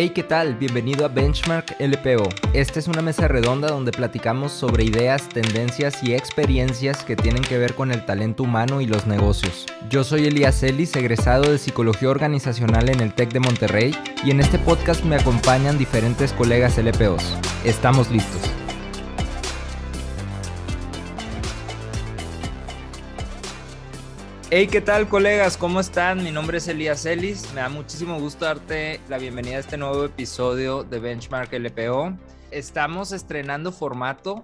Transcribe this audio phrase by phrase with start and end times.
[0.00, 0.54] Hey, ¿qué tal?
[0.54, 2.28] Bienvenido a Benchmark LPO.
[2.52, 7.58] Esta es una mesa redonda donde platicamos sobre ideas, tendencias y experiencias que tienen que
[7.58, 9.66] ver con el talento humano y los negocios.
[9.90, 13.92] Yo soy Elías Ellis, egresado de Psicología Organizacional en el TEC de Monterrey,
[14.24, 17.36] y en este podcast me acompañan diferentes colegas LPOs.
[17.64, 18.57] Estamos listos.
[24.50, 25.58] Hey, ¿qué tal colegas?
[25.58, 26.24] ¿Cómo están?
[26.24, 27.52] Mi nombre es Elías Ellis.
[27.52, 32.16] Me da muchísimo gusto darte la bienvenida a este nuevo episodio de Benchmark LPO.
[32.50, 34.40] Estamos estrenando formato.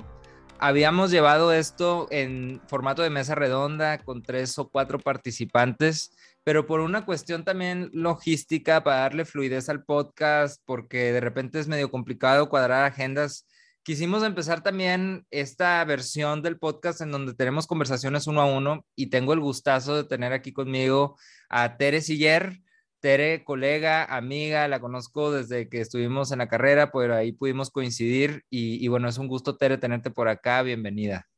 [0.59, 6.15] Habíamos llevado esto en formato de mesa redonda con tres o cuatro participantes,
[6.45, 11.67] pero por una cuestión también logística para darle fluidez al podcast, porque de repente es
[11.67, 13.47] medio complicado cuadrar agendas
[13.85, 19.11] quisimos empezar también esta versión del podcast en donde tenemos conversaciones uno a uno y
[19.11, 21.17] tengo el gustazo de tener aquí conmigo
[21.51, 22.61] a Tere Siller.
[23.01, 28.47] Tere, colega, amiga, la conozco desde que estuvimos en la carrera, pero ahí pudimos coincidir
[28.49, 30.63] y, bueno, es un gusto, Tere, tenerte por acá.
[30.63, 31.29] Bienvenida.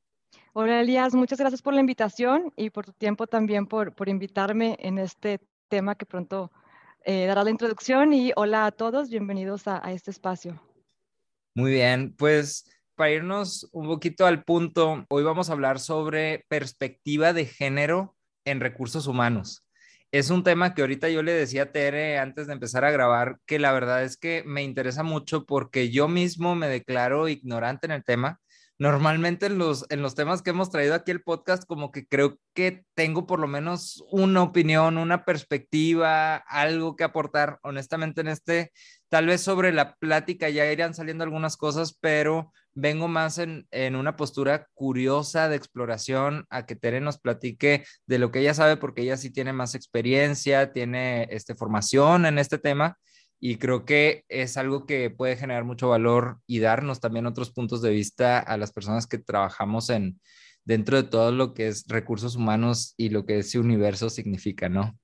[0.53, 4.77] Hola, Elías, muchas gracias por la invitación y por tu tiempo también por, por invitarme
[4.79, 6.53] en este tema que pronto
[7.05, 10.63] eh, dará la introducción y hola a todos, bienvenidos a este espacio.
[11.57, 17.33] Muy bien, pues para irnos un poquito al punto, hoy vamos a hablar sobre perspectiva
[17.33, 19.65] de género en recursos humanos.
[20.13, 23.39] Es un tema que ahorita yo le decía a Tere antes de empezar a grabar,
[23.47, 27.93] que la verdad es que me interesa mucho porque yo mismo me declaro ignorante en
[27.93, 28.39] el tema
[28.79, 32.39] normalmente en los, en los temas que hemos traído aquí el podcast, como que creo
[32.55, 37.59] que tengo por lo menos una opinión, una perspectiva, algo que aportar.
[37.63, 38.73] Honestamente, en este,
[39.09, 43.97] tal vez sobre la plática ya irán saliendo algunas cosas, pero vengo más en, en
[43.97, 48.77] una postura curiosa de exploración a que Tere nos platique de lo que ella sabe,
[48.77, 52.99] porque ella sí tiene más experiencia, tiene este, formación en este tema
[53.41, 57.83] y creo que es algo que puede generar mucho valor y darnos también otros puntos
[57.83, 60.21] de vista a las personas que trabajamos en
[60.65, 64.99] dentro de todo lo que es recursos humanos y lo que ese universo significa, ¿no?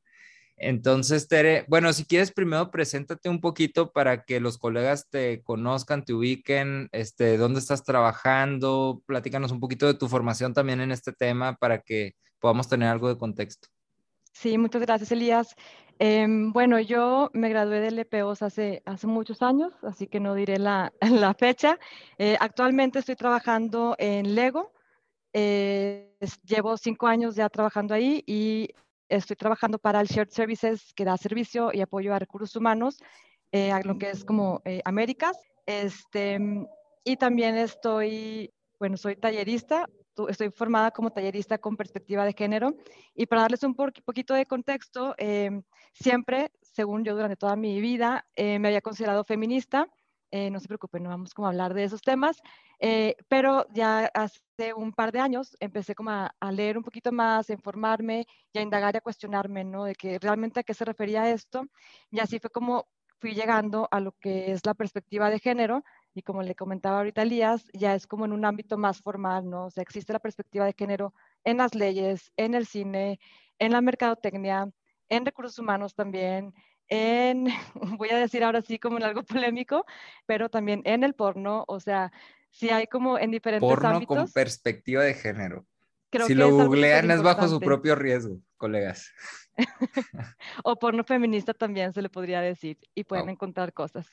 [0.56, 6.04] Entonces, Tere, bueno, si quieres primero preséntate un poquito para que los colegas te conozcan,
[6.04, 11.12] te ubiquen, este, dónde estás trabajando, platícanos un poquito de tu formación también en este
[11.12, 13.68] tema para que podamos tener algo de contexto.
[14.32, 15.54] Sí, muchas gracias, Elías.
[15.98, 20.58] Em, bueno, yo me gradué de LPOs hace, hace muchos años, así que no diré
[20.58, 20.92] la,
[21.30, 21.78] la fecha.
[22.18, 24.72] Eh, actualmente estoy trabajando en Lego.
[25.32, 26.14] Eh,
[26.44, 28.68] llevo cinco años ya trabajando ahí y
[29.08, 32.98] estoy trabajando para el Shared Services, que da servicio y apoyo a recursos humanos,
[33.50, 35.38] eh, a lo que es como Américas.
[35.66, 36.38] Este,
[37.04, 39.86] y también estoy, bueno, soy tallerista,
[40.28, 42.74] estoy formada como tallerista con perspectiva de género.
[43.14, 45.62] Y para darles un poquito de contexto, em,
[45.92, 49.88] siempre, según yo durante toda mi vida, eh, me había considerado feminista.
[50.30, 52.40] Eh, no se preocupen, no vamos como a hablar de esos temas,
[52.80, 57.12] eh, pero ya hace un par de años empecé como a, a, leer un poquito
[57.12, 59.84] más, a informarme y a indagar y a cuestionarme, ¿no?
[59.84, 61.66] De que realmente a qué se refería esto.
[62.10, 62.86] Y así fue como
[63.22, 65.84] fui llegando a lo que es la perspectiva de género,
[66.14, 69.66] y como le comentaba ahorita Elías, ya es como en un ámbito más formal, ¿no?
[69.66, 71.14] O sea, existe la perspectiva de género
[71.44, 73.18] en las leyes, en el cine,
[73.58, 74.70] en la mercadotecnia,
[75.08, 76.54] en recursos humanos también,
[76.88, 77.46] en,
[77.98, 79.22] voy a decir ahora sí como en algo
[79.54, 79.86] polémico,
[80.26, 82.12] pero también en el porno, o sea,
[82.50, 85.66] si hay como en diferentes porno con perspectiva de género.
[86.26, 89.10] si lo googlean es bajo su propio riesgo, colegas.
[90.64, 94.06] o porno feminista también se le podría decir y pueden encontrar cosas.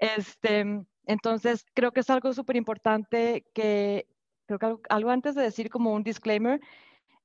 [0.00, 0.64] Este,
[1.06, 4.08] entonces, creo que es algo súper importante que,
[4.46, 6.60] creo que algo, antes de decir como un disclaimer,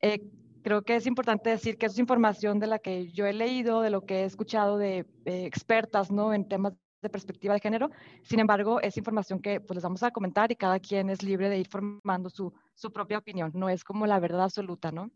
[0.01, 0.21] eh,
[0.63, 3.89] creo que es importante decir que es información de la que yo he leído, de
[3.91, 6.33] lo que he escuchado de expertas, ¿no?
[6.33, 7.89] En temas de perspectiva de género.
[8.23, 11.49] Sin embargo, es información que pues les vamos a comentar y cada quien es libre
[11.49, 13.51] de ir formando su, su propia opinión.
[13.53, 15.11] No es como la verdad absoluta, ¿no?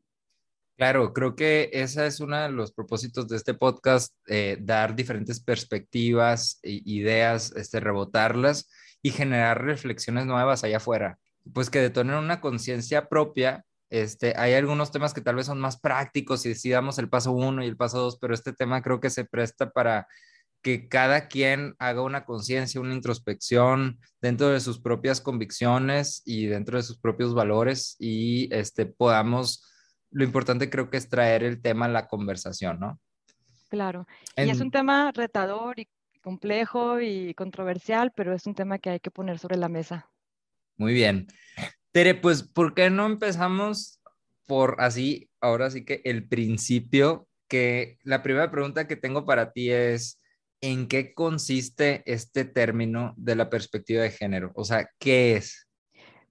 [0.80, 5.42] Claro, creo que ese es uno de los propósitos de este podcast, eh, dar diferentes
[5.44, 8.70] perspectivas, e ideas, este, rebotarlas
[9.02, 11.20] y generar reflexiones nuevas allá afuera.
[11.54, 13.66] Pues que detonen una conciencia propia.
[13.90, 17.62] Este, hay algunos temas que tal vez son más prácticos y decidamos el paso uno
[17.62, 20.08] y el paso dos, pero este tema creo que se presta para
[20.62, 26.78] que cada quien haga una conciencia, una introspección dentro de sus propias convicciones y dentro
[26.78, 29.66] de sus propios valores y este, podamos
[30.12, 33.00] lo importante creo que es traer el tema a la conversación, ¿no?
[33.70, 34.08] Claro.
[34.36, 35.88] Y es un tema retador y
[36.22, 40.10] complejo y controversial, pero es un tema que hay que poner sobre la mesa.
[40.78, 41.28] Muy bien.
[41.92, 44.00] Tere, pues, ¿por qué no empezamos
[44.50, 49.70] por así, ahora sí que el principio, que la primera pregunta que tengo para ti
[49.70, 50.20] es,
[50.60, 54.52] ¿en qué consiste este término de la perspectiva de género?
[54.56, 55.69] O sea, ¿qué es?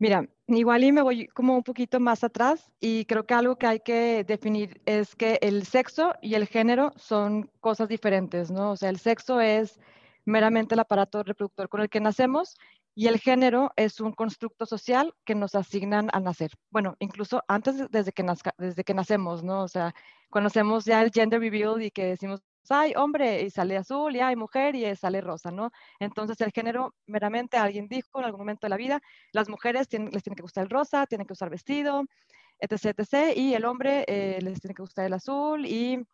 [0.01, 3.67] Mira, igual y me voy como un poquito más atrás y creo que algo que
[3.67, 8.71] hay que definir es que el sexo y el género son cosas diferentes, ¿no?
[8.73, 9.81] O sea, el sexo es
[10.25, 12.55] meramente el aparato reproductor con el que nacemos
[12.95, 16.53] y el género es un constructo social que nos asignan al nacer.
[16.71, 19.63] Bueno, incluso antes desde que, nacemos, ¿no?
[19.63, 19.95] O sea,
[20.31, 24.37] conocemos ya el gender reveal y que decimos, hay hombre y sale azul, y hay
[24.37, 25.71] mujer y sale rosa, ¿no?
[25.99, 29.01] Entonces el género meramente alguien dijo en algún momento de la vida,
[29.33, 32.05] las mujeres les tiene que gustar el rosa, tienen que usar vestido,
[32.61, 36.05] etc, etc, y el hombre eh, les tiene que gustar el azul y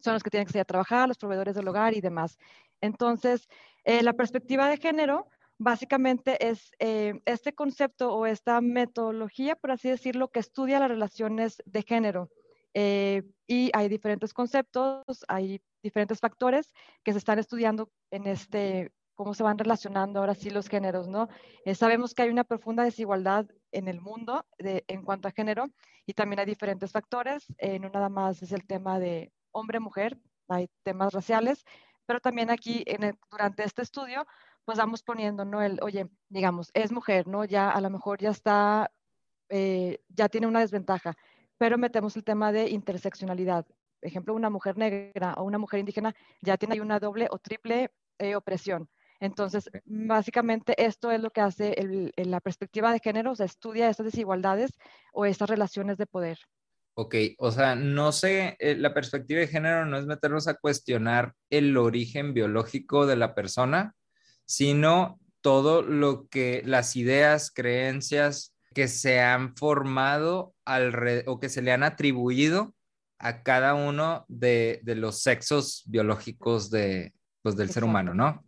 [0.00, 2.36] son los que tienen que salir a trabajar, los proveedores del hogar y demás.
[2.80, 3.48] Entonces,
[3.84, 9.88] eh, la perspectiva de género básicamente es eh, este concepto o esta metodología, por así
[9.88, 12.28] decirlo, que estudia las relaciones de género.
[12.74, 16.72] Y hay diferentes conceptos, hay diferentes factores
[17.04, 21.28] que se están estudiando en este, cómo se van relacionando ahora sí los géneros, ¿no?
[21.64, 25.66] Eh, sabemos que hay una profunda desigualdad en el mundo de, en cuanto a género
[26.06, 30.18] y también hay diferentes factores, eh, no nada más es el tema de hombre-mujer,
[30.48, 31.64] hay temas raciales,
[32.06, 34.26] pero también aquí en durante este estudio,
[34.64, 35.62] pues vamos poniendo, ¿no?
[35.62, 37.44] El, oye, digamos, es mujer, ¿no?
[37.44, 38.90] Ya a lo mejor ya está,
[39.48, 41.16] eh, ya tiene una desventaja,
[41.58, 43.66] pero metemos el tema de interseccionalidad
[44.04, 48.36] ejemplo, una mujer negra o una mujer indígena ya tiene una doble o triple eh,
[48.36, 48.88] opresión.
[49.20, 51.74] Entonces, básicamente esto es lo que hace
[52.16, 54.72] la perspectiva de género, o sea, estudia estas desigualdades
[55.12, 56.38] o estas relaciones de poder.
[56.96, 61.32] Ok, o sea, no sé, eh, la perspectiva de género no es meternos a cuestionar
[61.48, 63.94] el origen biológico de la persona,
[64.44, 70.54] sino todo lo que las ideas, creencias que se han formado
[71.26, 72.74] o que se le han atribuido
[73.18, 78.44] a cada uno de, los sexos biológicos de, pues, del ser humano, ¿no?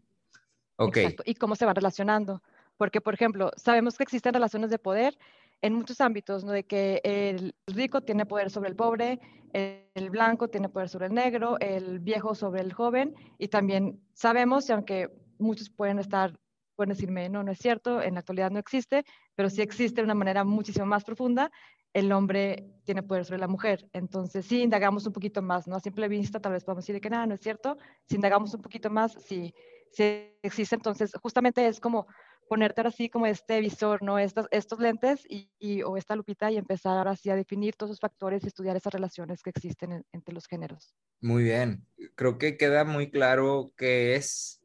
[0.76, 0.98] Ok.
[0.98, 1.22] Exacto.
[1.24, 2.42] Y cómo se van relacionando.
[2.76, 5.16] Porque, por ejemplo, sabemos que existen relaciones de poder
[5.62, 6.52] en muchos ámbitos, ¿no?
[6.52, 9.18] De que el rico tiene poder sobre el pobre,
[9.52, 14.68] el blanco tiene poder sobre el negro, el viejo sobre el joven, y también sabemos,
[14.68, 16.38] y aunque muchos pueden estar,
[16.76, 20.04] pueden decirme, no, no es cierto, en la actualidad no existe, pero sí existe de
[20.04, 21.50] una manera muchísimo más profunda,
[21.96, 23.88] el hombre tiene poder sobre la mujer.
[23.94, 25.76] Entonces, sí, indagamos un poquito más, ¿no?
[25.76, 27.78] A simple vista tal vez podemos decir que nada, no es cierto.
[28.04, 29.54] Si indagamos un poquito más, sí,
[29.92, 30.74] sí existe.
[30.74, 32.06] Entonces, justamente es como
[32.50, 34.18] ponerte ahora sí como este visor, ¿no?
[34.18, 38.00] Estos, estos lentes y, o esta lupita y empezar ahora sí a definir todos los
[38.00, 40.94] factores y estudiar esas relaciones que existen entre los géneros.
[41.22, 41.86] Muy bien.
[42.14, 44.60] Creo que queda muy claro qué es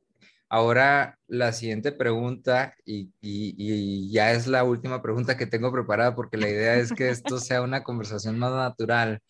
[0.53, 6.49] Ahora la siguiente pregunta, y, ya es la última pregunta que tengo preparada porque la
[6.49, 9.21] idea es que esto sea una conversación más natural,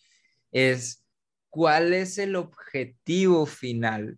[0.52, 1.06] es
[1.52, 4.18] ¿cuál es el objetivo final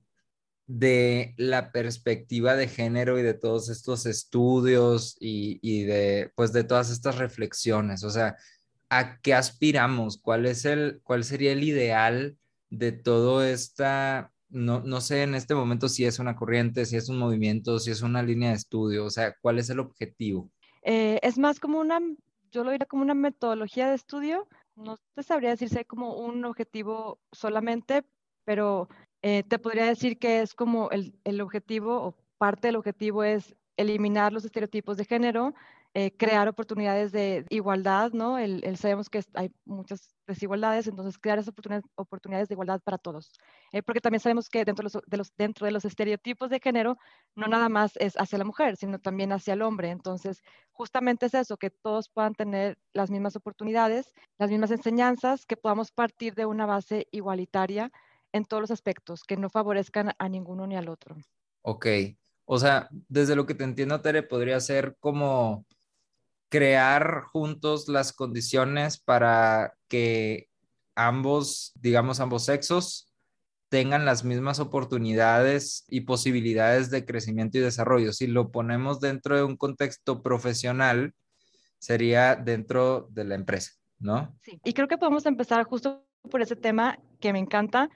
[0.65, 6.63] de la perspectiva de género y de todos estos estudios y, y, de, pues, de
[6.63, 8.05] todas estas reflexiones?
[8.05, 8.37] O sea,
[8.89, 10.21] ¿a qué aspiramos?
[10.21, 12.37] ¿Cuál, es el, cuál sería el ideal
[12.69, 17.17] de todo esta no, sé en este momento si es una corriente, si es un
[17.17, 20.49] movimiento, si es una línea de estudio, o sea, ¿cuál es el objetivo?
[20.83, 21.99] Eh, es más como una,
[22.51, 26.15] yo lo diría como una metodología de estudio, no te sabría decir si hay como
[26.17, 28.03] un objetivo solamente,
[28.45, 28.89] pero
[29.21, 33.55] eh, te podría decir que es como el, el objetivo o parte del objetivo es
[33.77, 35.53] eliminar los estereotipos de género,
[35.95, 38.39] eh, crear oportunidades de igualdad, ¿no?
[38.39, 41.53] El, sabemos que hay muchas desigualdades, entonces crear esas
[41.95, 43.31] oportunidades, de igualdad para todos.
[43.71, 46.97] Eh, porque también sabemos que dentro de, los, dentro de los estereotipos de género,
[47.35, 49.91] no nada más es hacia la mujer, sino también hacia el hombre.
[49.91, 55.57] Entonces, justamente es eso, que todos puedan tener las mismas oportunidades, las mismas enseñanzas, que
[55.57, 57.91] podamos partir de una base igualitaria
[58.31, 61.15] en todos los aspectos, que no favorezcan a ninguno ni al otro.
[61.61, 61.85] Ok.
[62.45, 65.65] O sea, desde lo que te entiendo, Tere, podría ser como
[66.53, 70.49] crear juntos las condiciones para que
[70.93, 73.11] ambos, digamos, ambos sexos
[73.69, 78.13] tengan las mismas oportunidades y posibilidades de crecimiento y desarrollo.
[78.13, 81.15] Si lo ponemos dentro de un contexto profesional,
[81.79, 84.37] sería dentro de la empresa, ¿no?
[84.43, 87.89] Sí, y creo que podemos empezar justo por ese tema que me encanta,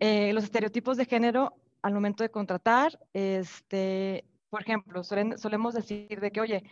[0.00, 2.98] eh, los estereotipos de género al momento de contratar.
[3.12, 6.64] Este, por ejemplo, solemos decir de que, oye,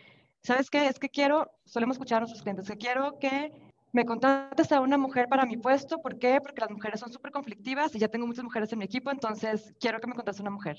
[0.43, 0.87] ¿sabes qué?
[0.87, 3.51] Es que quiero, solemos escuchar a nuestros clientes, que quiero que
[3.91, 6.01] me contrates a una mujer para mi puesto.
[6.01, 6.39] ¿Por qué?
[6.41, 9.73] Porque las mujeres son súper conflictivas y ya tengo muchas mujeres en mi equipo, entonces
[9.79, 10.77] quiero que me contrates a una mujer.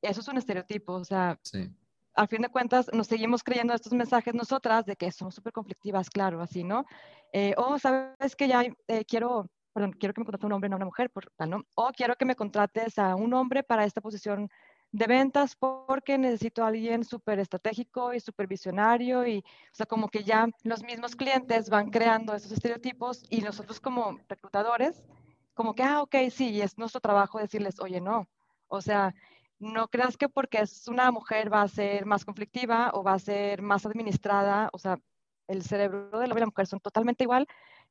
[0.00, 1.70] Eso es un estereotipo, o sea, sí.
[2.14, 6.10] al fin de cuentas nos seguimos creyendo estos mensajes nosotras de que somos súper conflictivas,
[6.10, 6.84] claro, así, ¿no?
[7.32, 10.68] Eh, o sabes que ya eh, quiero perdón, quiero que me contrates a un hombre,
[10.68, 11.64] no a una mujer, por tal, ¿no?
[11.74, 14.50] O quiero que me contrates a un hombre para esta posición
[14.92, 20.08] de ventas porque necesito a alguien súper estratégico y súper visionario y, o sea, como
[20.08, 25.02] que ya los mismos clientes van creando esos estereotipos y nosotros como reclutadores,
[25.54, 28.28] como que, ah, ok, sí, y es nuestro trabajo decirles, oye, no,
[28.68, 29.14] o sea,
[29.58, 33.18] no creas que porque es una mujer va a ser más conflictiva o va a
[33.18, 34.98] ser más administrada, o sea,
[35.48, 37.46] el cerebro de la mujer son totalmente igual.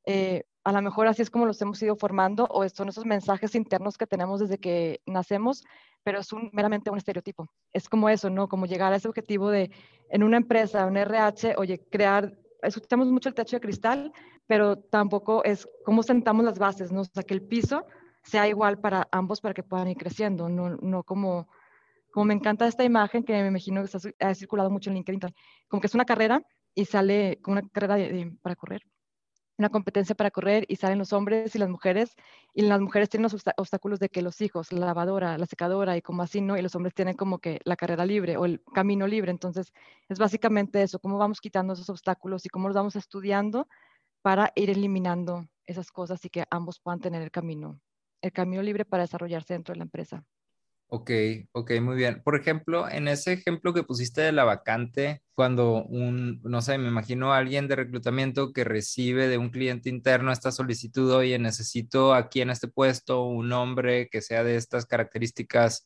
[0.05, 3.55] Eh, a lo mejor así es como los hemos ido formando o son esos mensajes
[3.55, 5.63] internos que tenemos desde que nacemos,
[6.03, 7.47] pero es un, meramente un estereotipo.
[7.73, 8.47] Es como eso, ¿no?
[8.47, 9.71] Como llegar a ese objetivo de,
[10.09, 14.13] en una empresa, un RH, oye, crear, escuchamos mucho el techo de cristal,
[14.47, 17.01] pero tampoco es cómo sentamos las bases, ¿no?
[17.01, 17.85] O sea, que el piso
[18.23, 21.47] sea igual para ambos para que puedan ir creciendo, no, no como,
[22.11, 25.21] como me encanta esta imagen que me imagino que ha circulado mucho en LinkedIn,
[25.67, 26.43] como que es una carrera
[26.75, 27.97] y sale como una carrera
[28.41, 28.83] para correr
[29.61, 32.15] una competencia para correr y salen los hombres y las mujeres
[32.53, 36.01] y las mujeres tienen los obstáculos de que los hijos, la lavadora, la secadora y
[36.01, 36.57] como así, ¿no?
[36.57, 39.31] Y los hombres tienen como que la carrera libre o el camino libre.
[39.31, 39.71] Entonces,
[40.09, 43.67] es básicamente eso, cómo vamos quitando esos obstáculos y cómo los vamos estudiando
[44.21, 47.79] para ir eliminando esas cosas y que ambos puedan tener el camino,
[48.21, 50.25] el camino libre para desarrollarse dentro de la empresa.
[50.93, 51.09] Ok,
[51.53, 52.21] ok, muy bien.
[52.21, 56.89] Por ejemplo, en ese ejemplo que pusiste de la vacante, cuando un, no sé, me
[56.89, 62.41] imagino alguien de reclutamiento que recibe de un cliente interno esta solicitud, oye, necesito aquí
[62.41, 65.85] en este puesto un hombre que sea de estas características.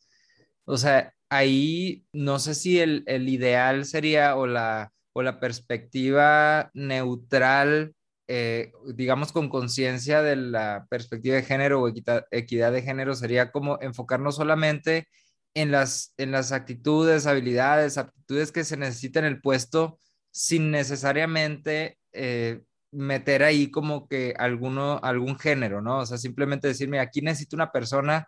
[0.66, 6.72] O sea, ahí no sé si el, el ideal sería o la, o la perspectiva
[6.74, 7.94] neutral
[8.28, 13.78] eh, digamos, con conciencia de la perspectiva de género o equidad de género, sería como
[13.82, 15.08] enfocarnos solamente
[15.54, 20.00] en las, en las actitudes, habilidades, aptitudes que se necesitan en el puesto
[20.32, 26.00] sin necesariamente eh, meter ahí como que alguno, algún género, ¿no?
[26.00, 28.28] O sea, simplemente decirme, aquí necesito una persona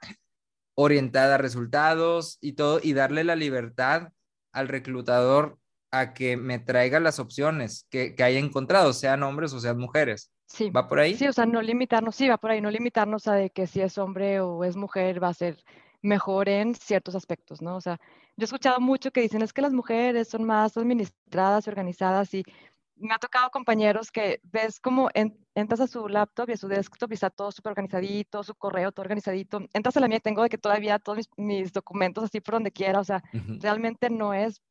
[0.75, 4.09] orientada a resultados y todo, y darle la libertad
[4.53, 5.57] al reclutador
[5.91, 10.31] a que me traiga las opciones que, que haya encontrado, sean hombres o sean mujeres.
[10.47, 10.69] Sí.
[10.69, 11.15] ¿Va por ahí?
[11.15, 13.81] Sí, o sea, no limitarnos, sí, va por ahí, no limitarnos a de que si
[13.81, 15.63] es hombre o es mujer va a ser
[16.01, 17.75] mejor en ciertos aspectos, ¿no?
[17.75, 17.99] O sea,
[18.37, 22.33] yo he escuchado mucho que dicen es que las mujeres son más administradas y organizadas
[22.33, 22.43] y
[22.95, 25.09] me ha tocado compañeros que ves como
[25.53, 28.91] entras a su laptop y a su desktop y está todo súper organizadito, su correo
[28.91, 29.61] todo organizadito.
[29.73, 32.55] Entras a la mía y tengo de que todavía todos mis, mis, documentos así por
[32.55, 33.23] donde quiera, o sea,
[33.59, 34.61] realmente no es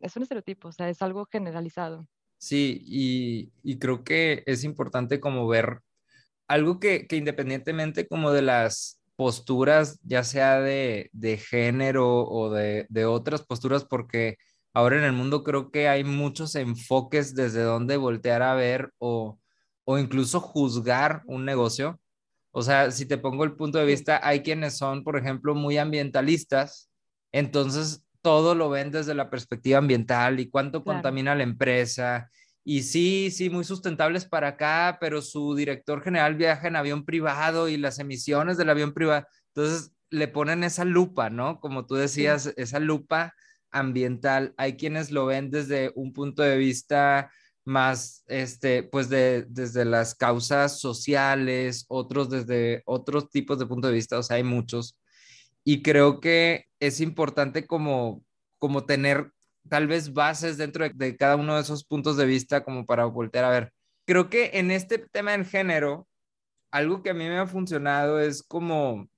[0.00, 2.08] es un estereotipo, o sea, es algo generalizado.
[2.38, 2.82] Sí,
[3.62, 5.80] y, creo que es importante como ver
[6.48, 11.10] algo que, independientemente como de las posturas, ya sea de,
[11.48, 14.38] género o de, otras posturas, porque
[14.72, 19.38] ahora en el mundo creo que hay muchos enfoques desde donde voltear a ver o,
[19.84, 22.00] o incluso juzgar un negocio.
[22.52, 25.78] O sea, si te pongo el punto de vista, hay quienes son, por ejemplo, muy
[25.78, 26.90] ambientalistas,
[27.32, 32.30] entonces todo lo ven desde la perspectiva ambiental y cuánto contamina la empresa.
[32.64, 37.68] Y sí, sí, muy sustentables para acá, pero su director general viaja en avión privado
[37.68, 39.26] y las emisiones del avión privado.
[39.54, 41.60] Entonces le ponen esa lupa, ¿no?
[41.60, 43.34] Como tú decías, esa lupa
[43.70, 44.54] ambiental.
[44.56, 47.30] Hay quienes lo ven desde un punto de vista
[47.64, 53.94] más, este, pues de, desde las causas sociales, otros desde otros tipos de punto de
[53.94, 54.98] vista, o sea, hay muchos
[55.64, 58.24] y creo que es importante como,
[58.58, 59.32] como tener
[59.68, 63.44] tal vez bases dentro de, cada uno de esos puntos de vista como para voltear
[63.44, 63.72] a ver.
[64.06, 66.08] Creo que en este tema del género,
[66.70, 69.08] algo que a mí me ha funcionado es como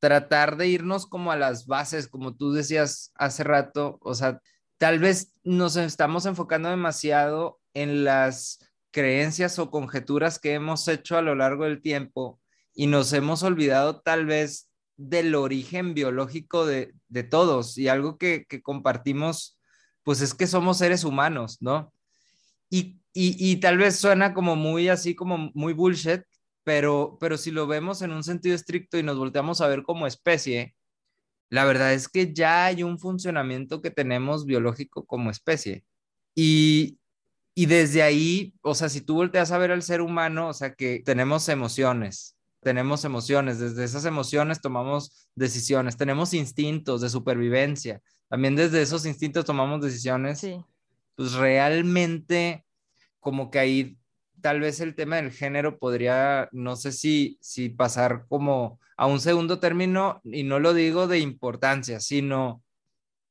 [0.00, 4.40] tratar de irnos como a las bases, como tú decías hace rato, o sea,
[4.78, 8.58] tal vez nos estamos enfocando demasiado en las
[8.92, 12.40] creencias o conjeturas que hemos hecho a lo largo del tiempo
[12.72, 14.69] y nos hemos olvidado tal vez
[15.00, 16.92] del origen biológico de,
[17.30, 19.58] todos y algo que, compartimos,
[20.02, 21.92] pues es que somos seres humanos, ¿no?
[22.68, 26.22] Y, tal vez suena como muy así, como muy bullshit,
[26.64, 30.06] pero, pero si lo vemos en un sentido estricto y nos volteamos a ver como
[30.06, 30.76] especie,
[31.48, 35.84] la verdad es que ya hay un funcionamiento que tenemos biológico como especie.
[36.34, 36.98] Y,
[37.54, 40.74] y desde ahí, o sea, si tú volteas a ver al ser humano, o sea,
[40.74, 48.56] que tenemos emociones, tenemos emociones, desde esas emociones tomamos decisiones, tenemos instintos de supervivencia, también
[48.56, 50.46] desde esos instintos tomamos decisiones,
[51.16, 52.64] pues realmente
[53.18, 53.98] como que ahí
[54.40, 59.20] tal vez el tema del género podría, no sé si, si pasar como a un
[59.20, 62.62] segundo término, y no lo digo de importancia, sino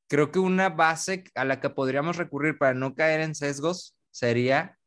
[0.07, 4.77] creo que una base a la que podríamos recurrir para no caer en sesgos sería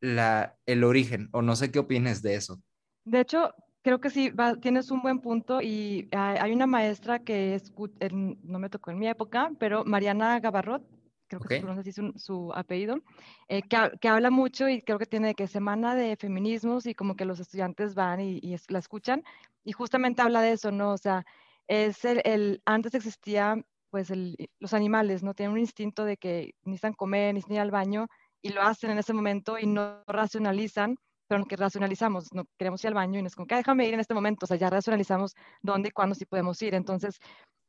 [0.00, 2.62] la, el origen, o no sé qué opines de eso.
[3.04, 7.72] De hecho, creo que sí, tienes un buen punto y hay, una maestra que es,
[8.10, 10.82] no me tocó en mi época, pero Mariana Gabarrot,
[11.28, 13.00] creo que se pronuncia así su, apellido,
[13.48, 17.24] eh, que, habla mucho y creo que tiene que semana de feminismos y como que
[17.24, 19.22] los estudiantes van y, la escuchan
[19.64, 20.92] y justamente habla de eso, ¿no?
[20.92, 21.24] O sea,
[21.68, 23.56] es el, antes existía
[23.90, 24.12] pues
[24.60, 25.34] los animales, ¿no?
[25.34, 28.06] Tienen un instinto de que necesitan comer, necesitan ir al baño
[28.42, 30.96] y lo hacen en ese momento y no racionalizan
[31.30, 34.00] pero que racionalizamos, no queremos ir al baño y nos como que déjame ir en
[34.00, 36.74] este momento, o sea, ya racionalizamos dónde y cuándo sí podemos ir.
[36.74, 37.20] Entonces,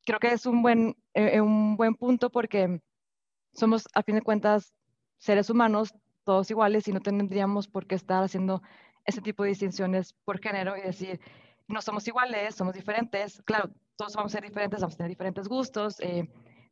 [0.03, 2.82] creo que es un buen, eh, un buen punto porque
[3.53, 4.74] somos, a fin de cuentas,
[5.20, 8.63] seres humanos, todos iguales y no tendríamos por qué estar haciendo
[9.06, 11.20] ese tipo de distinciones por género y decir,
[11.68, 13.44] no somos iguales, somos diferentes.
[13.46, 16.27] Claro, todos vamos a ser diferentes, vamos a tener diferentes gustos, eh,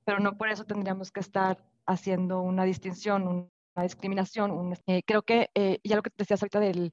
[0.06, 4.74] pero no por eso tendríamos que estar haciendo una distinción, un, discriminación.
[4.88, 6.92] Eh, creo que, eh, ya lo que decías ahorita del,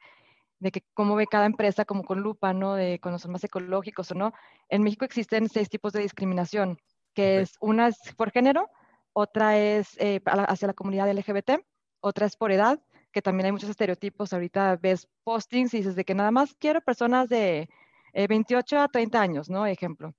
[0.59, 2.75] de que cómo ve cada empresa como con lupa, ¿no?
[2.75, 4.33] De cuando son más ecológicos o no.
[4.69, 6.79] En México existen seis tipos de discriminación,
[7.15, 8.71] que es una es por género,
[9.13, 11.63] otra es eh, hacia la comunidad LGBT,
[12.01, 12.81] otra es por edad,
[13.13, 14.33] que también hay muchos estereotipos.
[14.33, 17.69] Ahorita ves postings y dices de que nada más quiero personas de
[18.15, 19.67] 28 a 30 años, ¿no?
[19.67, 20.15] Ejemplo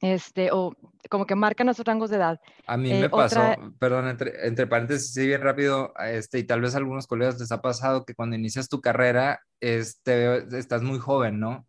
[0.00, 0.74] este, o
[1.08, 2.40] como que marcan esos rangos de edad.
[2.66, 3.40] A mí me eh, pasó,
[3.78, 7.52] perdón, entre, entre paréntesis, sí, bien rápido, este, y tal vez a algunos colegas les
[7.52, 11.66] ha pasado que cuando inicias tu carrera, este, estás muy joven, ¿no?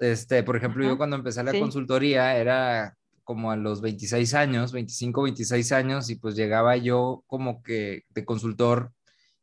[0.00, 5.22] Este, por ejemplo, yo cuando empecé la consultoría era como a los 26 años, 25,
[5.22, 8.92] 26 años, y pues llegaba yo como que de consultor,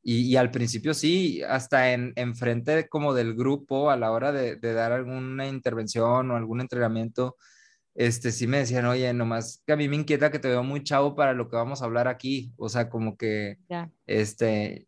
[0.02, 4.32] y, y al principio sí, hasta en, en frente como del grupo a la hora
[4.32, 7.36] de, de dar alguna intervención o algún entrenamiento,
[7.98, 10.84] este, sí me decían, oye, nomás que a mí me inquieta que te veo muy
[10.84, 13.58] chavo para lo que vamos a hablar aquí, o sea, como que,
[14.06, 14.88] este,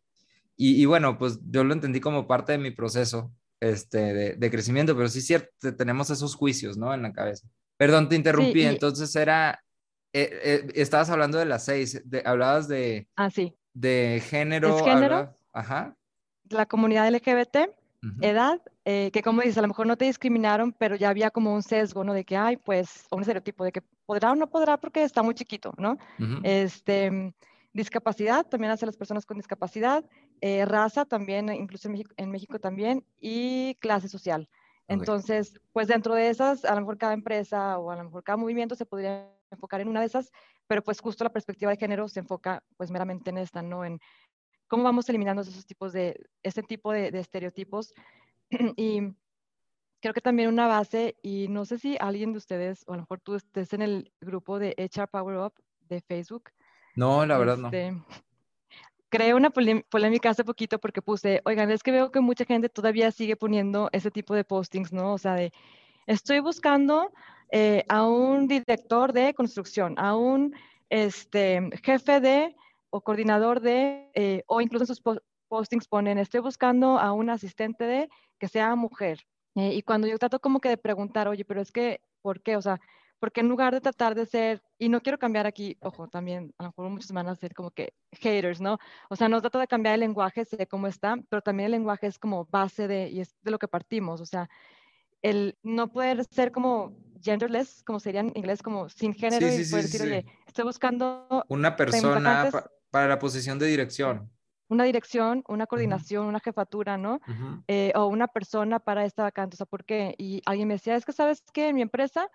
[0.56, 5.10] y, bueno, pues yo lo entendí como parte de mi proceso, este, de, crecimiento, pero
[5.10, 6.94] sí es cierto, tenemos esos juicios, ¿no?
[6.94, 7.48] En la cabeza.
[7.78, 9.60] Perdón, te interrumpí, entonces era,
[10.14, 13.08] eh, eh, estabas hablando de las seis, de, hablabas de...
[13.16, 13.56] Ah, sí.
[13.74, 14.84] De género.
[14.84, 15.34] género?
[15.52, 15.96] ajá.
[16.50, 17.72] La comunidad LGBT,
[18.22, 21.54] edad, eh, que como dices, a lo mejor no te discriminaron, pero ya había como
[21.54, 22.14] un sesgo, ¿no?
[22.14, 25.36] De que, ay, pues, un estereotipo de que podrá o no podrá porque está muy
[25.36, 25.98] chiquito, ¿no?
[26.42, 27.34] Este,
[27.74, 30.06] discapacidad, también hacia las personas con discapacidad,
[30.42, 34.50] eh, raza también, incluso en México, en México, también, y clase social.
[34.88, 38.38] Entonces, pues dentro de esas, a lo mejor cada empresa o a lo mejor cada
[38.38, 40.32] movimiento se podría enfocar en una de esas,
[40.68, 43.86] pero pues justo la perspectiva de género se enfoca pues meramente en esta, ¿no?
[43.86, 44.00] En
[44.70, 47.94] cómo vamos eliminando esos tipos de, este tipo de, de estereotipos
[48.78, 49.02] y
[50.00, 53.02] creo que también una base, y no sé si alguien de ustedes, o a lo
[53.04, 55.54] mejor tú estés en el grupo de HR Power Up
[55.90, 56.52] de Facebook.
[56.96, 57.68] No, la verdad no.
[57.68, 57.94] Este,
[59.10, 63.12] creé una polémica hace poquito porque puse, oigan, es que veo que mucha gente todavía
[63.12, 65.14] sigue poniendo ese tipo de postings, ¿no?
[65.14, 65.52] O sea, de,
[66.06, 67.12] estoy buscando
[67.52, 70.56] eh, a un director de construcción, a un
[70.90, 72.56] este, jefe de
[72.90, 75.02] o coordinador de, eh, o incluso en sus
[75.48, 79.20] postings ponen, estoy buscando a un asistente de que sea mujer.
[79.56, 82.56] Eh, y cuando yo trato como que de preguntar, oye, pero es que, ¿por qué?
[82.56, 82.80] O sea,
[83.20, 86.64] porque en lugar de tratar de ser, y no quiero cambiar aquí, ojo, también a
[86.64, 88.78] lo mejor muchos van a ser como que haters, ¿no?
[89.10, 92.08] O sea, no trato de cambiar el lenguaje, sé cómo está, pero también el lenguaje
[92.08, 94.50] es como base de, y es de lo que partimos, o sea,
[95.22, 99.84] el no poder ser como genderless, como sería en inglés, como sin género, y poder
[99.84, 101.44] decir, oye, estoy buscando...
[101.50, 102.50] Una persona
[102.92, 104.32] para la posición de dirección
[104.70, 107.20] una dirección, una coordinación, una jefatura, ¿no?
[107.68, 109.56] Eh, o una persona para esta vacante.
[109.56, 110.14] O sea, ¿por qué?
[110.18, 112.30] Y alguien me decía, es que sabes que en mi empresa,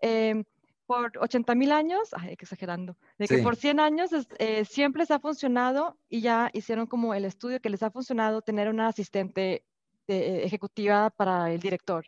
[0.00, 0.44] em,
[0.86, 5.10] por 80 mil años, ay, que exagerando, de que por 100 años eh, siempre les
[5.10, 9.64] ha funcionado y ya hicieron como el estudio que les ha funcionado tener una asistente
[10.08, 12.04] eh, ejecutiva para el director.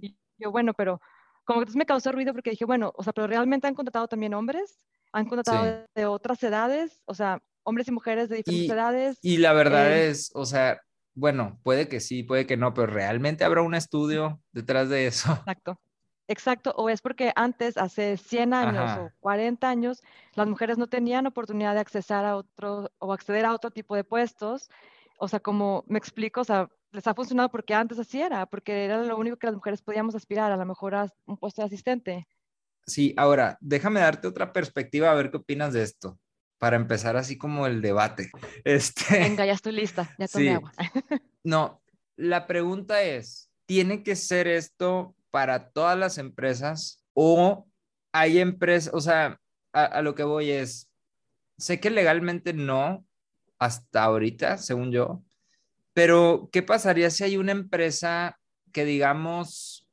[0.00, 1.00] Y yo, bueno, pero
[1.44, 4.08] como que entonces me causó ruido porque dije, bueno, o sea, pero realmente han contratado
[4.08, 4.78] también hombres,
[5.12, 9.18] han contratado de otras edades, o sea, hombres y mujeres de diferentes edades.
[9.22, 10.80] Y la verdad eh, es, o sea,
[11.14, 15.32] bueno, puede que sí, puede que no, pero realmente habrá un estudio detrás de eso.
[15.46, 15.80] Exacto.
[16.28, 20.00] Exacto, o es porque antes, hace 100 años o 40 años,
[20.36, 24.04] las mujeres no tenían oportunidad de accesar a otro o acceder a otro tipo de
[24.04, 24.70] puestos.
[25.18, 28.84] O sea, como me explico, o sea, les ha funcionado porque antes así era, porque
[28.84, 31.66] era lo único que las mujeres podíamos aspirar, a lo mejor a un puesto de
[31.66, 32.28] asistente.
[32.86, 36.18] Sí, ahora, déjame darte otra perspectiva, a ver qué opinas de esto
[36.58, 38.30] para empezar así como el debate.
[38.64, 40.72] Este, Venga, ya estoy lista, ya tomé agua.
[41.44, 41.80] no,
[42.16, 47.66] la pregunta es, ¿tiene que ser esto para todas las empresas o
[48.12, 49.40] hay empresas, o sea,
[49.72, 50.90] a, lo que voy es,
[51.56, 53.06] sé que legalmente no,
[53.58, 55.22] hasta ahorita, según yo,
[55.92, 58.38] Pero, ¿qué pasaría si hay una empresa
[58.72, 59.88] que, digamos,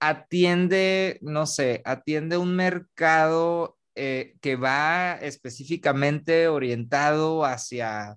[0.00, 8.16] atiende, no sé, atiende un mercado eh, que va específicamente orientado hacia...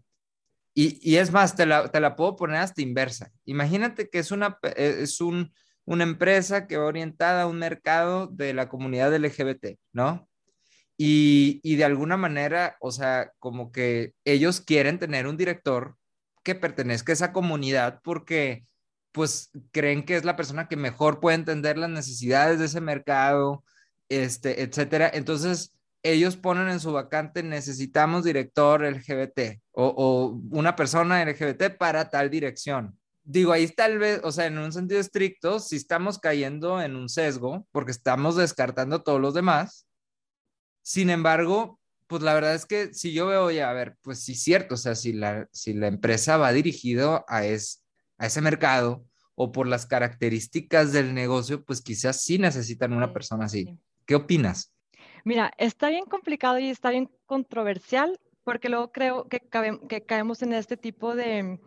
[0.74, 3.32] Y, es más, te la, te la, puedo poner hasta inversa.
[3.46, 5.52] Imagínate que es una, eh, es un,
[5.86, 10.30] una empresa que va orientada a un mercado de la comunidad LGBT, ¿no?
[10.96, 15.96] Y, y de alguna manera, o sea, como que ellos quieren tener un director
[16.48, 18.66] que pertenezca a esa comunidad porque
[19.12, 23.66] pues creen que es la persona que mejor puede entender las necesidades de ese mercado,
[24.08, 25.12] este, etcétera.
[25.14, 32.30] Entonces, ellos ponen en su vacante, necesitamos director LGBT o, una persona LGBT para tal
[32.30, 32.98] dirección.
[33.26, 37.10] Digo, ahí tal vez, o sea, en un sentido estricto, si estamos cayendo en un
[37.10, 39.86] sesgo, porque estamos descartando a todos los demás.
[40.82, 44.36] Sin embargo, pues la verdad es que si yo veo ya, a ver, pues sí
[44.36, 47.84] cierto, o sea, si la, si la empresa va dirigido a, es,
[48.18, 53.46] a ese mercado o por las características del negocio, pues quizás sí necesitan una persona
[53.46, 53.78] así.
[54.06, 54.74] ¿Qué opinas?
[55.24, 59.42] Mira, está bien complicado y está bien controversial porque luego creo que,
[59.90, 61.60] que caemos en este tipo de,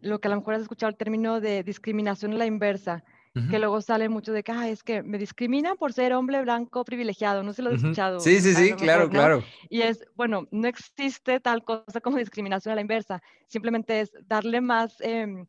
[0.00, 3.04] lo que a lo mejor has escuchado el término de discriminación a la inversa,
[3.46, 7.42] que luego sale mucho de que es que me discriminan por ser hombre blanco privilegiado,
[7.42, 8.20] no se lo he escuchado.
[8.20, 9.42] Sí, sí, sí, claro, claro.
[9.68, 14.60] Y es, bueno, no existe tal cosa como discriminación a la inversa, simplemente es darle
[14.60, 15.46] más, em,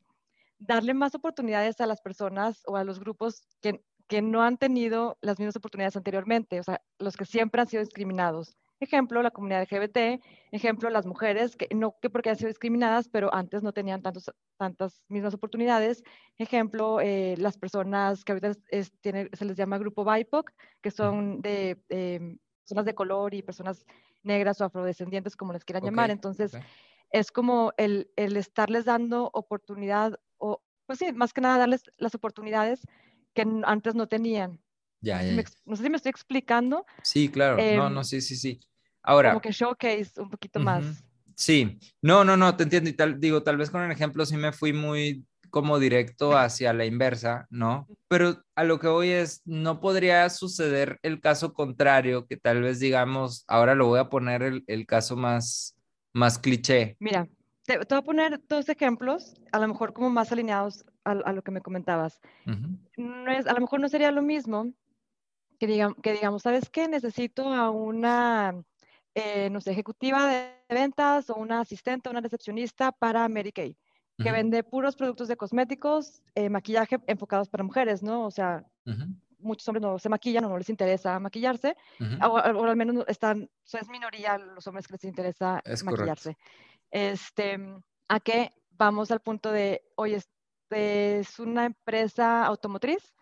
[0.60, 5.18] darle más oportunidades a las personas o a los grupos que, que no han tenido
[5.22, 8.58] las mismas oportunidades anteriormente, o sea, los que siempre han sido discriminados.
[8.80, 13.34] Ejemplo, la comunidad LGBT, ejemplo, las mujeres, que no que porque han sido discriminadas, pero
[13.34, 16.04] antes no tenían tantos, tantas mismas oportunidades.
[16.38, 21.78] Ejemplo, eh, las personas que ahorita se les llama grupo BIPOC, que son de
[22.64, 23.86] personas de color y personas
[24.24, 26.12] negras o afrodescendientes, como les quieran llamar.
[26.12, 26.58] Entonces,
[27.12, 32.16] es como el, el, estarles dando oportunidad, o pues sí, más que nada darles las
[32.16, 32.82] oportunidades
[33.34, 34.62] que antes no tenían.
[35.02, 36.86] Ya, ya, No sé si me estoy explicando.
[37.04, 37.58] Sí, claro.
[37.58, 38.60] no, no, em, sí, sí, sí.
[39.02, 39.32] Ahora.
[39.32, 41.04] Como que showcase un poquito más.
[41.36, 42.90] Sí, no, no, no, te entiendo.
[42.90, 46.74] Y tal, digo, tal vez con el ejemplo sí me fui muy como directo hacia
[46.74, 47.88] la inversa, ¿no?
[48.08, 52.80] Pero a lo que voy es, no podría suceder el caso contrario, que tal vez
[52.80, 55.76] digamos, ahora lo voy a poner el, el caso más,
[56.14, 56.98] más cliché.
[57.00, 57.28] Mira,
[57.66, 61.42] te, voy a poner dos ejemplos, a lo mejor como más alineados a, a lo
[61.42, 62.20] que me comentabas.
[62.98, 64.74] no es, a lo mejor no sería lo mismo
[65.60, 66.88] que, que digamos, ¿sabes qué?
[66.88, 68.64] Necesito a una
[69.16, 73.76] eh, no sé, ejecutiva de ventas o una asistente, una recepcionista para Mary Kay,
[74.18, 78.26] que vende puros productos de cosméticos, eh, maquillaje enfocados para mujeres, ¿no?
[78.26, 78.66] O sea,
[79.40, 81.76] muchos hombres no se maquillan o no les interesa maquillarse,
[82.22, 86.38] o, al menos están, es minoría los hombres que les interesa maquillarse.
[86.92, 87.60] Este,
[88.10, 93.14] ¿A qué vamos al punto de, oye, este es una empresa automotriz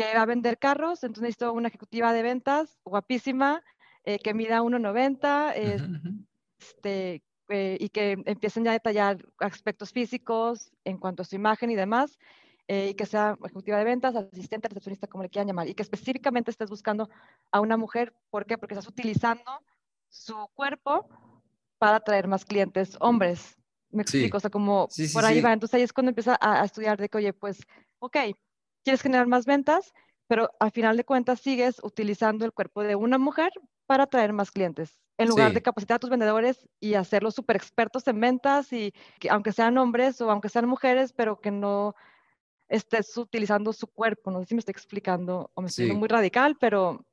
[0.00, 3.62] que va a vender carros, entonces necesito una ejecutiva de ventas guapísima,
[4.04, 5.52] eh, que mida 1,90
[6.58, 11.70] este, eh, y que empiecen ya a detallar aspectos físicos en cuanto a su imagen
[11.70, 12.18] y demás,
[12.66, 15.82] eh, y que sea ejecutiva de ventas, asistente, recepcionista, como le quieran llamar, y que
[15.82, 17.10] específicamente estés buscando
[17.50, 18.56] a una mujer, ¿por qué?
[18.56, 19.60] Porque estás utilizando
[20.08, 21.08] su cuerpo
[21.78, 23.58] para atraer más clientes hombres.
[23.90, 25.52] Me explico, o sea, como por ahí va.
[25.52, 27.60] Entonces ahí es cuando empieza a, a, estudiar de que, oye, pues,
[27.98, 28.16] ok,
[28.84, 29.92] quieres generar más ventas,
[30.26, 33.52] pero al final de cuentas sigues utilizando el cuerpo de una mujer
[33.86, 38.06] para atraer más clientes, en lugar de capacitar a tus vendedores y hacerlos súper expertos
[38.06, 41.94] en ventas y que, aunque sean hombres o aunque sean mujeres, pero que no
[42.68, 44.30] estés utilizando su cuerpo.
[44.30, 47.04] No sé si me estoy explicando o me estoy muy radical, pero...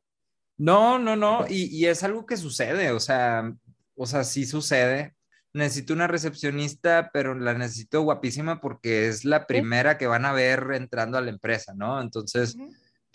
[0.58, 3.52] No, no, no, y, y, es algo que sucede, o sea,
[3.96, 5.17] o sea, sí sucede.
[5.58, 10.68] Necesito una recepcionista, pero la necesito guapísima porque es la primera que van a ver
[10.74, 12.00] entrando a la empresa, ¿no?
[12.00, 12.56] Entonces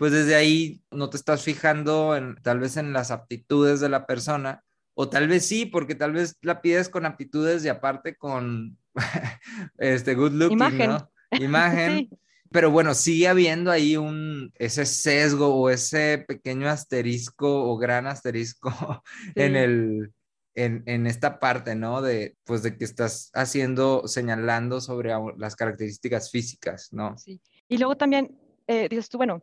[0.02, 4.04] pues desde ahí no te estás fijando en, tal vez en las aptitudes de la
[4.04, 8.76] persona, o tal vez sí, porque tal vez la pides con aptitudes y aparte con
[9.78, 10.90] este good looking, Imagen.
[10.90, 11.10] ¿no?
[11.30, 12.08] Imagen.
[12.50, 19.04] Pero bueno, sigue habiendo ahí un, ese sesgo o ese pequeño asterisco o gran asterisco
[19.36, 20.12] en el,
[20.54, 22.02] en, en, esta parte, ¿no?
[22.02, 27.16] De, pues de que estás haciendo, señalando sobre las características físicas, ¿no?
[27.18, 27.40] Sí.
[27.68, 29.42] Y luego también eh, dices tú, bueno,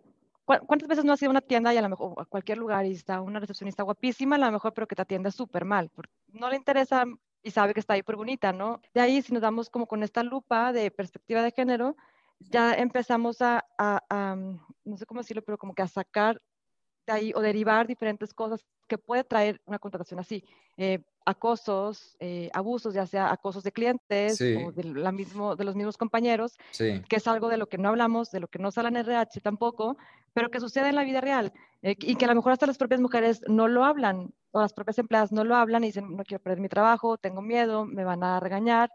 [0.65, 2.83] ¿Cuántas veces no has ido a una tienda y a lo mejor a cualquier lugar
[2.83, 5.91] y está una recepcionista guapísima, a lo mejor, pero que te atiende súper mal?
[5.93, 7.05] Porque no le interesa
[7.43, 8.81] y sabe que está ahí por bonita, ¿no?
[8.95, 11.95] De ahí, si nos damos como con esta lupa de perspectiva de género,
[12.39, 14.35] ya empezamos a, a,
[14.85, 16.41] no sé cómo decirlo, pero como que a sacar
[17.09, 20.43] conecte ahí o derivar diferentes cosas que puede traer una contratación así.
[20.77, 25.75] Eh, acosos, eh, abusos, ya sea acosos de clientes o de, la mismo, de los
[25.75, 28.87] mismos compañeros, que es algo de lo que no hablamos, de lo que no sale
[28.87, 29.97] en RH tampoco,
[30.33, 32.77] pero que sucede en la vida real eh, y que a lo mejor hasta las
[32.77, 36.23] propias mujeres no lo hablan o las propias empleadas no lo hablan y dicen, no
[36.23, 38.89] quiero perder mi trabajo, tengo miedo, me van a regañar.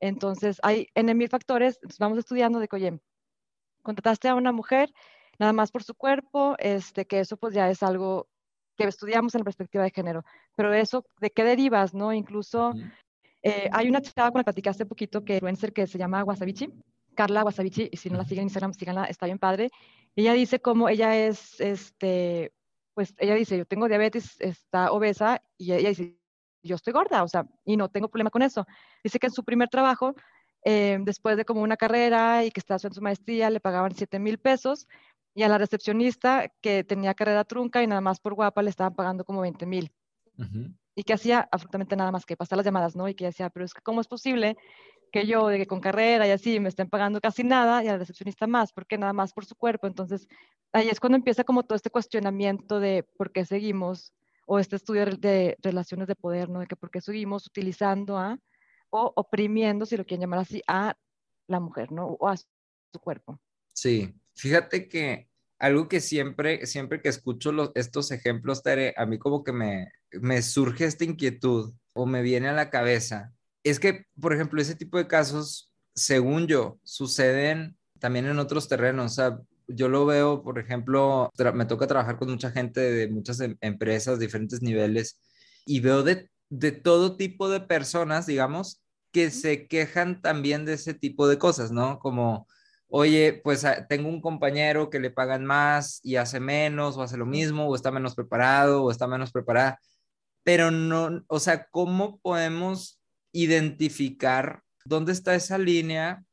[0.00, 3.00] Entonces, hay en mil factores, vamos estudiando de que, oye,
[3.82, 4.92] contrataste a una mujer
[5.40, 8.28] nada más por su cuerpo, este, que eso pues ya es algo
[8.76, 10.22] que estudiamos en la perspectiva de género,
[10.54, 12.12] pero eso, ¿de qué derivas, no?
[12.12, 12.72] Incluso
[13.42, 16.22] eh, hay una chava con la que platicé hace poquito, que influencer que se llama
[16.24, 16.68] Wasabichi,
[17.14, 19.70] Carla Wasabichi, y si no la siguen en Instagram, síganla, está bien padre.
[20.14, 22.52] Ella dice cómo ella es, este,
[22.94, 26.18] pues ella dice, yo tengo diabetes, está obesa, y ella dice,
[26.62, 28.66] yo estoy gorda, o sea, y no tengo problema con eso.
[29.02, 30.14] Dice que en su primer trabajo,
[30.64, 34.18] eh, después de como una carrera y que estaba en su maestría, le pagaban 7
[34.18, 34.86] mil pesos
[35.34, 38.94] y a la recepcionista que tenía carrera trunca y nada más por guapa le estaban
[38.94, 39.92] pagando como 20 mil.
[40.94, 43.08] Y que hacía absolutamente nada más que pasar las llamadas, ¿no?
[43.08, 44.56] Y que decía, pero es que ¿cómo es posible
[45.12, 47.92] que yo, de que con carrera y así, me estén pagando casi nada y a
[47.92, 48.72] la recepcionista más?
[48.72, 49.86] porque Nada más por su cuerpo.
[49.86, 50.26] Entonces,
[50.72, 54.14] ahí es cuando empieza como todo este cuestionamiento de por qué seguimos,
[54.46, 56.60] o este estudio de relaciones de poder, ¿no?
[56.60, 58.36] De que por qué seguimos utilizando a,
[58.90, 60.96] o oprimiendo, si lo quieren llamar así, a
[61.46, 62.06] la mujer, ¿no?
[62.06, 62.46] O a su
[63.00, 63.38] cuerpo.
[63.72, 69.18] Sí, Fíjate que algo que siempre, siempre que escucho los, estos ejemplos, Tere, a mí
[69.18, 73.34] como que me, me surge esta inquietud o me viene a la cabeza.
[73.64, 79.12] Es que, por ejemplo, ese tipo de casos, según yo, suceden también en otros terrenos.
[79.12, 83.40] O sea, yo lo veo, por ejemplo, me toca trabajar con mucha gente de muchas
[83.40, 85.20] em, empresas, diferentes niveles,
[85.66, 88.80] y veo de, de todo tipo de personas, digamos,
[89.12, 91.98] que se quejan también de ese tipo de cosas, ¿no?
[91.98, 92.46] Como
[92.90, 97.16] oye, pues ah, tengo un compañero que le pagan más y hace menos o hace
[97.16, 99.78] lo mismo o está menos preparado o está menos preparada,
[100.42, 103.00] pero no, o sea, ¿cómo podemos
[103.32, 106.24] identificar dónde está esa línea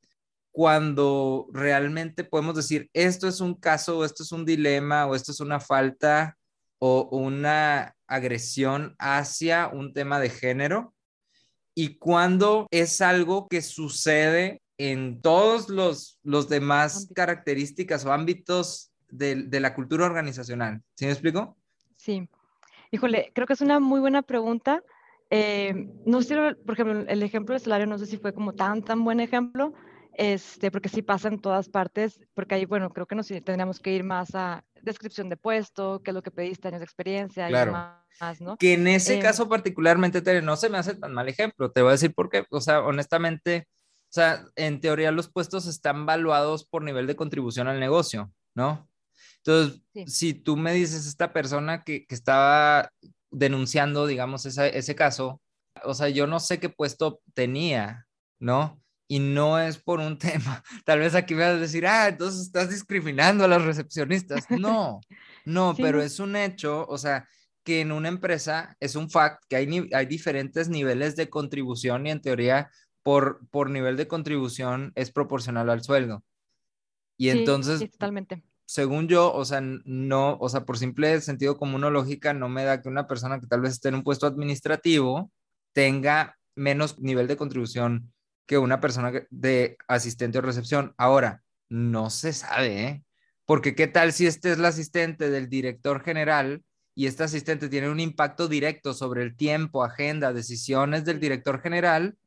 [0.51, 5.31] cuando realmente podemos decir, esto es un caso o esto es un dilema o esto
[5.31, 6.35] es una falta
[6.79, 10.95] o una agresión hacia un tema de género?
[11.75, 19.43] Y cuando es algo que sucede en todos los, los demás características o ámbitos de,
[19.43, 20.81] de, la cultura organizacional.
[20.95, 21.57] ¿Sí me explico?
[21.95, 22.29] Sí.
[22.91, 24.83] Híjole, creo que es una muy buena pregunta.
[25.29, 26.35] Eh, no sé,
[26.65, 29.73] por ejemplo, el ejemplo del salario no sé si fue como tan, tan buen ejemplo,
[30.13, 33.93] este, porque sí pasa en todas partes, porque ahí, bueno, creo que nos tendríamos que
[33.93, 37.71] ir más a descripción de puesto, qué es lo que pediste, años de experiencia claro.
[37.71, 38.57] y demás, ¿no?
[38.57, 41.71] Que en ese eh, caso particularmente, Tere, no se me hace tan mal ejemplo.
[41.71, 42.45] Te voy a decir por qué.
[42.49, 43.67] O sea, honestamente,
[44.09, 48.89] o sea, en teoría los puestos están valuados por nivel de contribución al negocio, ¿no?
[49.37, 52.91] Entonces, si tú me dices esta persona que, que estaba
[53.31, 55.41] denunciando, digamos, ese caso,
[55.83, 58.07] o sea, yo no sé qué puesto tenía,
[58.39, 58.81] ¿no?
[59.07, 60.63] Y no es por un tema.
[60.85, 64.45] Tal vez aquí me vas a decir, ah, entonces estás discriminando a los recepcionistas.
[64.59, 65.01] No,
[65.45, 67.27] no, pero es un hecho, o sea,
[67.63, 72.11] que en una empresa es un fact que hay, hay diferentes niveles de contribución y
[72.11, 72.69] en teoría
[73.07, 76.25] por, nivel de contribución es proporcional al sueldo.
[77.15, 78.43] Y entonces, totalmente.
[78.65, 82.65] según yo, o sea, no, o sea, por simple sentido común o lógica, no me
[82.65, 85.31] da que una persona que tal vez esté en un puesto administrativo
[85.71, 88.11] tenga menos nivel de contribución
[88.45, 90.93] que una persona de asistente o recepción.
[90.97, 93.03] Ahora, no se sabe, ¿eh?
[93.45, 96.61] Porque qué tal si este es el asistente del director general
[96.93, 102.17] y este asistente tiene un impacto directo sobre el tiempo, agenda, decisiones del director general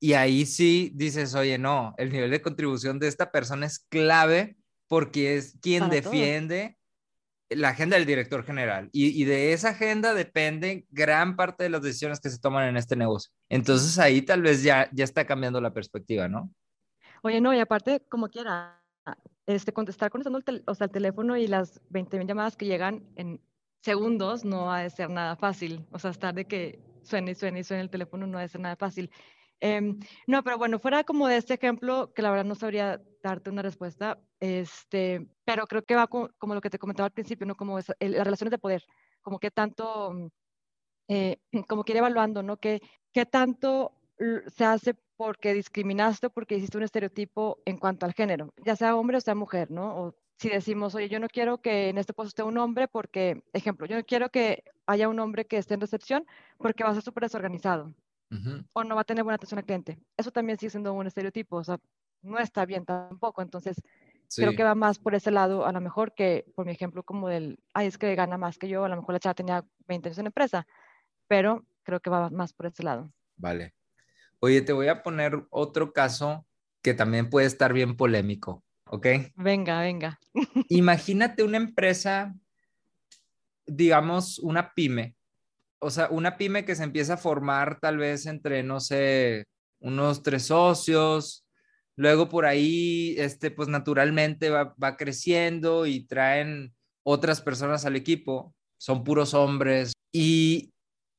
[0.00, 4.56] y ahí sí dices, oye, no, el nivel de contribución de esta persona es clave
[4.88, 6.76] porque es quien defiende
[7.48, 8.88] la agenda del director general.
[8.92, 12.96] Y, de esa agenda depende gran parte de las decisiones que se toman en este
[12.96, 13.32] negocio.
[13.48, 16.50] Entonces ahí tal vez ya, ya está cambiando la perspectiva, ¿no?
[17.22, 18.82] Oye, no, y aparte, como quiera,
[19.46, 23.40] este, contestar contestando el, o sea, el teléfono y las 20.000 llamadas que llegan en
[23.82, 25.86] segundos no ha de ser nada fácil.
[25.92, 28.48] O sea, estar de que suene y suene y suene el teléfono no ha de
[28.48, 29.10] ser nada fácil.
[29.60, 33.50] Em, no, pero bueno, fuera como de este ejemplo, que la verdad no sabría darte
[33.50, 37.56] una respuesta, este, pero creo que va como lo que te comentaba al principio, ¿no?
[37.56, 38.84] Como las relaciones de poder,
[39.22, 40.26] como que tanto, mm,
[41.08, 41.38] eh,
[41.68, 42.58] como que ir evaluando, ¿no?
[42.58, 42.80] Que,
[43.12, 43.92] qué tanto
[44.48, 48.96] se hace porque discriminaste o porque hiciste un estereotipo en cuanto al género, ya sea
[48.96, 49.96] hombre o sea mujer, ¿no?
[49.96, 53.42] O si decimos, oye, yo no quiero que en este puesto esté un hombre porque,
[53.54, 56.26] ejemplo, yo no quiero que haya un hombre que esté en recepción
[56.58, 57.94] porque va a ser súper desorganizado
[58.72, 59.98] o no va a tener buena atención al cliente.
[60.16, 61.78] Eso también sigue siendo un estereotipo, o sea,
[62.22, 63.42] no está bien tampoco.
[63.42, 63.80] Entonces,
[64.34, 67.28] Creo que va más por ese lado, a lo mejor que por mi ejemplo como
[67.28, 70.08] del, ay, es que gana más que yo, a lo mejor la chava tenía 20
[70.08, 70.66] años en empresa,
[71.28, 73.12] pero creo que va más por ese lado.
[73.36, 73.74] Vale.
[74.40, 76.46] Oye, te voy a poner otro caso
[76.82, 79.06] que también puede estar bien polémico, ¿ok?
[79.36, 80.18] Venga, venga.
[80.68, 82.34] Imagínate una empresa,
[83.66, 85.15] digamos, una pyme,
[85.86, 89.44] o sea, una pyme que se empieza a formar tal vez entre, no sé,
[89.78, 91.46] unos tres socios,
[91.94, 98.52] luego por ahí, este, pues naturalmente va, va creciendo y traen otras personas al equipo,
[98.78, 100.72] son puros hombres y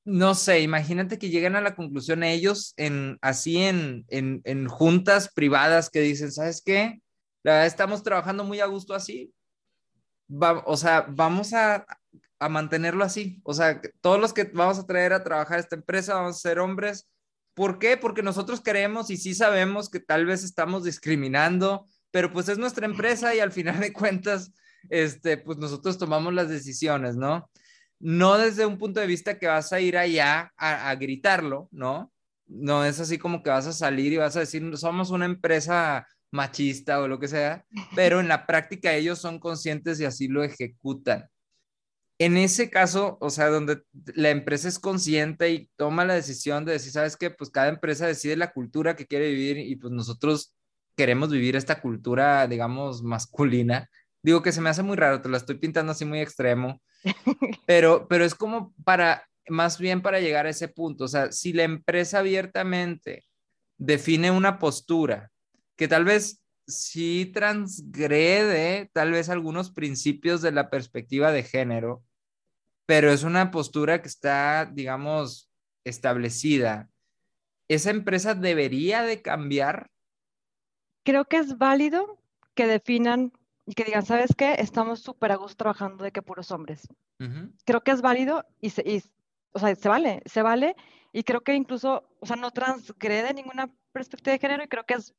[0.03, 5.89] no sé, imagínate que llegan a la conclusión ellos en así en, en, juntas privadas
[5.89, 7.01] que dicen, ¿sabes qué?
[7.43, 9.33] La verdad estamos trabajando muy a gusto así.
[10.65, 11.85] o sea, vamos a,
[12.39, 13.41] a, mantenerlo así.
[13.43, 16.59] O sea, todos los que vamos a traer a trabajar esta empresa vamos a ser
[16.59, 17.09] hombres.
[17.53, 17.97] ¿Por qué?
[17.97, 22.85] Porque nosotros queremos y sí sabemos que tal vez estamos discriminando, pero pues es nuestra
[22.85, 24.51] empresa y al final de cuentas,
[24.89, 27.49] este, pues nosotros tomamos las decisiones, ¿no?
[27.99, 32.11] no desde un punto de vista que vas a ir allá a, gritarlo, ¿no?
[32.45, 36.07] No es así como que vas a salir y vas a decir, somos una empresa
[36.31, 40.43] machista o lo que sea, pero en la práctica ellos son conscientes y así lo
[40.43, 41.27] ejecutan.
[42.19, 43.83] En ese caso, o sea, donde
[44.15, 48.07] la empresa es consciente y toma la decisión de decir, sabes que pues cada empresa
[48.07, 50.55] decide la cultura que quiere vivir y pues nosotros
[50.95, 53.87] queremos vivir esta cultura, digamos, masculina.
[54.23, 56.81] Digo que se me hace muy raro, te la estoy pintando así muy extremo,
[57.67, 61.03] pero, pero es como para, más bien para llegar a ese punto.
[61.03, 63.25] O sea, si la empresa abiertamente
[63.77, 65.31] define una postura
[65.75, 72.03] que tal vez sí transgrede tal vez algunos principios de la perspectiva de género,
[72.87, 75.51] pero es una postura que está, digamos,
[75.83, 76.89] establecida.
[77.67, 79.91] ¿Esa empresa debería de cambiar?
[81.03, 82.17] Creo que es válido
[82.55, 83.33] que definan
[83.65, 84.53] y que digan, ¿sabes qué?
[84.53, 86.87] Estamos súper a gusto trabajando de que puros hombres.
[87.65, 89.03] Creo que es válido y, se,
[89.51, 90.75] o sea, se vale, se vale
[91.11, 94.93] y creo que incluso, o sea, no transgrede ninguna perspectiva de género y creo que
[94.93, 95.13] es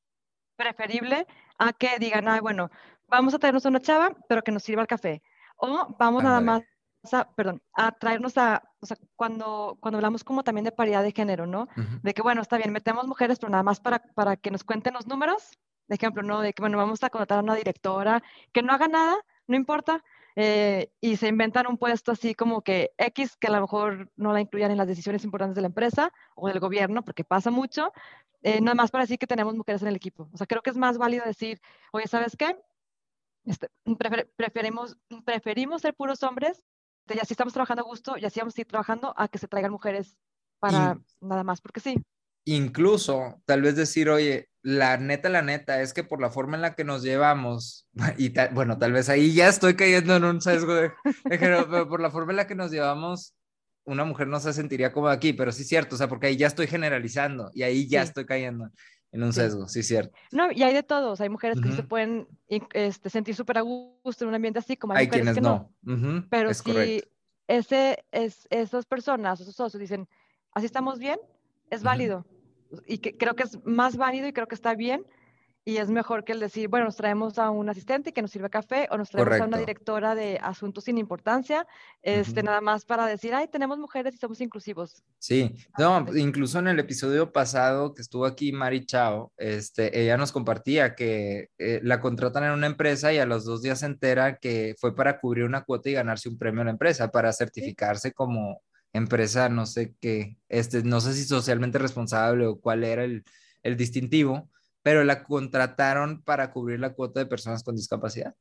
[0.57, 1.26] preferible
[1.59, 2.70] a que digan, ay, bueno,
[3.09, 5.22] vamos a traernos una chava, pero que nos sirva el café.
[5.57, 6.62] O vamos nada más
[7.14, 11.12] a, perdón, a traernos a, o sea, cuando, cuando hablamos como también de paridad de
[11.12, 11.68] género, ¿no?
[12.02, 14.94] De que, bueno, está bien, metemos mujeres, pero nada más para, para que nos cuenten
[14.94, 16.40] los números de ejemplo, ¿no?
[16.40, 19.16] De que, bueno, vamos a contratar a una directora que no haga nada,
[19.46, 20.04] no importa,
[20.36, 24.32] eh, y se inventan un puesto así como que X, que a lo mejor no
[24.32, 27.92] la incluyan en las decisiones importantes de la empresa o del gobierno, porque pasa mucho,
[28.42, 30.28] eh, nada más para decir que tenemos mujeres en el equipo.
[30.32, 32.56] O sea, creo que es más válido decir, oye, ¿sabes qué?
[33.46, 33.68] Este,
[34.36, 36.62] preferimos, preferimos ser puros hombres,
[37.14, 39.48] y así estamos trabajando a gusto y así vamos a ir trabajando a que se
[39.48, 40.16] traigan mujeres
[40.58, 42.02] para nada más, porque sí.
[42.44, 46.62] Incluso, tal vez decir, oye, la neta, la neta, es que por la forma en
[46.62, 47.86] la que nos llevamos,
[48.18, 50.92] y bueno, tal vez ahí ya estoy cayendo en un sesgo de,
[51.28, 53.34] pero por la forma en la que nos llevamos,
[53.84, 56.36] una mujer no se sentiría como aquí, pero sí es cierto, o sea, porque ahí
[56.36, 58.70] ya estoy generalizando y ahí ya estoy cayendo
[59.18, 60.16] en un sesgo, sí es cierto.
[60.33, 64.24] No, y hay de todos, hay mujeres que se pueden este, sentir súper a gusto
[64.24, 65.72] en un ambiente así, como hay, quienes que no.
[66.31, 67.02] Pero si
[67.46, 70.09] ese, es, esas personas, esos socios dicen,
[70.52, 71.18] así estamos bien,
[71.70, 72.24] es válido
[72.87, 75.04] y que creo que es más válido y creo que está bien
[75.68, 78.48] y es mejor que el decir, bueno, nos traemos a un asistente que nos sirve
[78.48, 81.66] café o nos traemos a una directora de asuntos sin importancia,
[82.00, 85.02] este, nada más para decir, ay, tenemos mujeres y somos inclusivos.
[85.18, 90.33] Sí, no, incluso en el episodio pasado que estuvo aquí Mari Chao, este, ella nos
[90.33, 94.38] compartía que eh, la contratan en una empresa y a los dos días se entera
[94.38, 98.12] que fue para cubrir una cuota y ganarse un premio a la empresa, para certificarse
[98.14, 98.62] como
[98.94, 103.22] empresa, no sé qué, este, no sé si socialmente responsable o cuál era el,
[103.76, 104.48] distintivo,
[104.82, 108.34] pero la contrataron para cubrir la cuota de personas con discapacidad.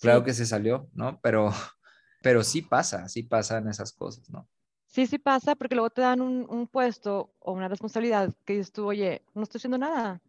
[0.00, 1.20] Claro que se salió, ¿no?
[1.20, 1.50] Pero,
[2.22, 4.48] pero sí pasa, sí pasan esas cosas, ¿no?
[4.86, 8.86] Sí, sí pasa, porque luego te dan un, puesto o una responsabilidad que dices tú,
[8.86, 10.22] oye, no estoy haciendo nada.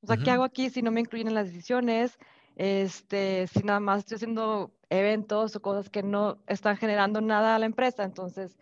[0.00, 2.16] O sea, ¿qué hago aquí si no me incluyen en las decisiones?
[2.54, 7.58] Este, si nada más estoy haciendo eventos o cosas que no están generando nada a
[7.58, 8.04] la empresa.
[8.04, 8.56] Entonces,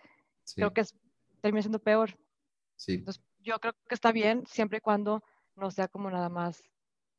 [0.54, 0.94] creo que es,
[1.42, 2.16] termina siendo peor.
[2.76, 2.94] Sí.
[2.94, 5.22] Entonces, yo creo que está bien siempre y cuando
[5.56, 6.62] no sea como nada más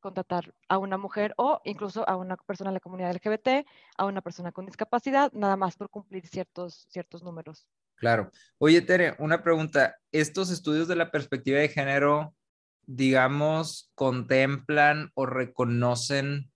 [0.00, 4.20] contratar a una mujer o incluso a una persona de la comunidad LGBT, a una
[4.20, 7.66] persona con discapacidad, nada más por cumplir ciertos, ciertos números.
[7.96, 8.30] Claro.
[8.58, 9.96] Oye, Tere, una pregunta.
[10.12, 12.34] ¿Estos estudios de la perspectiva de género,
[12.86, 16.52] digamos, contemplan o reconocen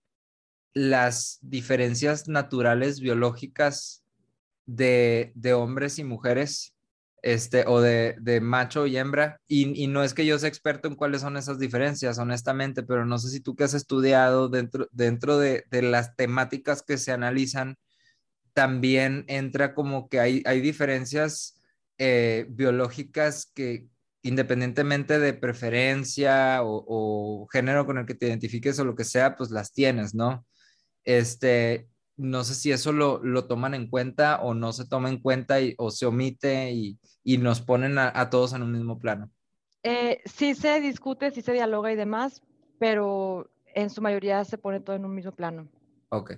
[0.73, 4.05] las diferencias naturales biológicas
[4.65, 6.75] de, hombres y mujeres
[7.21, 9.39] este, o de, de macho y hembra.
[9.47, 13.05] Y, y, no es que yo sea experto en cuáles son esas diferencias, honestamente, pero
[13.05, 17.11] no sé si tú que has estudiado dentro, dentro de, de las temáticas que se
[17.11, 17.77] analizan,
[18.53, 21.61] también entra como que hay, hay diferencias
[21.97, 23.87] eh, biológicas que
[24.23, 29.35] independientemente de preferencia o, o, género con el que te identifiques o lo que sea,
[29.35, 30.45] pues las tienes, ¿no?
[31.03, 31.87] Este,
[32.21, 35.59] no sé si eso lo, lo toman en cuenta o no se toma en cuenta
[35.59, 39.31] y, o se omite y, y nos ponen a, a, todos en un mismo plano.
[39.83, 42.43] Eh, sí se discute, sí se dialoga y demás,
[42.77, 45.67] pero en su mayoría se pone todo en un mismo plano.
[46.09, 46.33] Ok.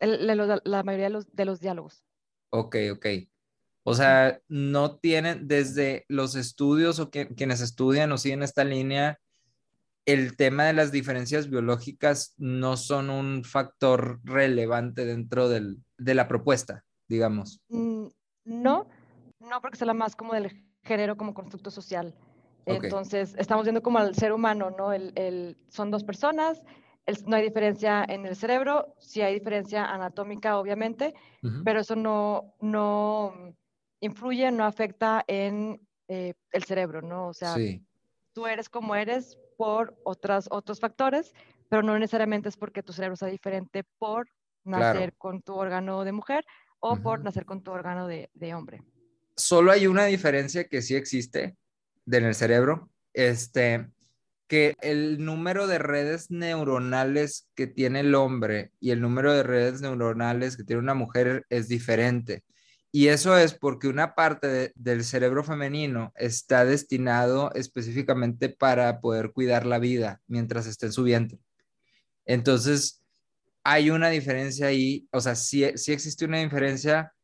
[0.00, 2.04] El, la, la, mayoría de los, de los diálogos.
[2.50, 3.06] Ok, ok.
[3.84, 9.20] O sea, no tienen desde los estudios o que, quienes estudian o siguen esta línea,
[10.04, 16.26] el tema de las diferencias biológicas no son un factor relevante dentro del, de la
[16.28, 17.60] propuesta, digamos.
[17.68, 18.06] Mm,
[18.44, 18.88] no,
[19.40, 22.14] no porque se habla más como del género como constructo social.
[22.64, 22.80] Okay.
[22.84, 24.92] Entonces, estamos viendo como al ser humano, ¿no?
[24.92, 26.62] El, el, son dos personas,
[27.06, 31.62] el, no hay diferencia en el cerebro, sí hay diferencia anatómica, obviamente, uh -huh.
[31.64, 33.54] pero eso no, no
[34.00, 37.28] influye, no afecta en eh, el cerebro, ¿no?
[37.28, 37.84] O sea, sí.
[38.32, 41.32] tú eres como eres por otras, otros factores,
[41.68, 44.26] pero no necesariamente es porque tu cerebro sea diferente por
[44.64, 45.14] nacer claro.
[45.18, 46.44] con tu órgano de mujer
[46.80, 47.02] o uh -huh.
[47.04, 48.82] por nacer con tu órgano de, de, hombre.
[49.36, 51.56] Solo hay una diferencia que sí existe
[52.10, 53.88] en el cerebro, este,
[54.48, 59.80] que el número de redes neuronales que tiene el hombre y el número de redes
[59.80, 62.42] neuronales que tiene una mujer es diferente.
[62.94, 69.32] Y eso es porque una parte de, del cerebro femenino está destinado específicamente para poder
[69.32, 71.38] cuidar la vida mientras esté en su vientre.
[72.26, 73.02] Entonces,
[73.64, 77.14] hay una diferencia ahí, o sea, sí, sí existe una diferencia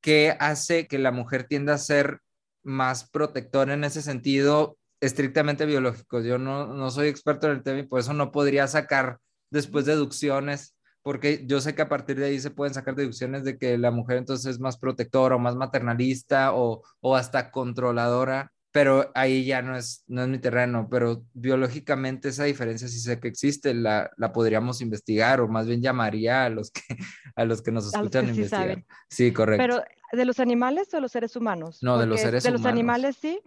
[0.00, 2.20] que hace que la mujer tienda a ser
[2.62, 6.20] más protectora en ese sentido estrictamente biológico.
[6.20, 9.18] Yo no, no soy experto en el tema y por eso no podría sacar
[9.50, 10.75] después deducciones
[11.06, 13.92] porque yo sé que a partir de ahí se pueden sacar deducciones de que la
[13.92, 19.62] mujer entonces es más protectora o más maternalista o, o hasta controladora, pero ahí ya
[19.62, 24.10] no es, no es mi terreno, pero biológicamente esa diferencia sí sé que existe, la,
[24.16, 26.82] la podríamos investigar o más bien llamaría a los que,
[27.36, 28.68] a los que nos escuchan que sí investigar.
[28.68, 28.86] Saben.
[29.08, 29.62] Sí, correcto.
[29.62, 31.84] Pero ¿de los animales o de los seres humanos?
[31.84, 32.62] No, de los seres de humanos.
[32.62, 33.40] De los animales sí,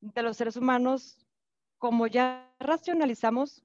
[0.00, 1.24] de los seres humanos,
[1.78, 3.62] como ya racionalizamos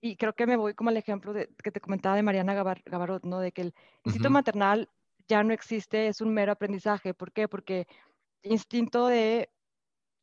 [0.00, 2.82] y creo que me voy como al ejemplo de, que te comentaba de Mariana Gabar,
[2.84, 3.40] Gabarot, ¿no?
[3.40, 3.74] De que el
[4.04, 4.34] instinto uh -huh.
[4.34, 4.88] maternal
[5.28, 7.14] ya no existe, es un mero aprendizaje.
[7.14, 7.48] ¿Por qué?
[7.48, 7.86] Porque
[8.42, 9.50] instinto de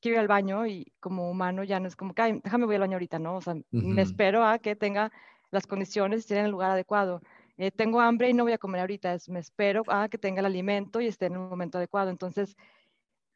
[0.01, 2.76] quiero ir al baño y como humano ya no es como que, Ay, déjame voy
[2.76, 3.38] al baño ahorita, ¿no?
[3.38, 3.93] O sea, uh -huh.
[3.95, 5.11] me espero a que tenga
[5.51, 7.21] las condiciones y esté en el lugar adecuado.
[7.57, 10.41] Eh, tengo hambre y no voy a comer ahorita, es, me espero a que tenga
[10.41, 12.09] el alimento y esté en un momento adecuado.
[12.09, 12.55] Entonces,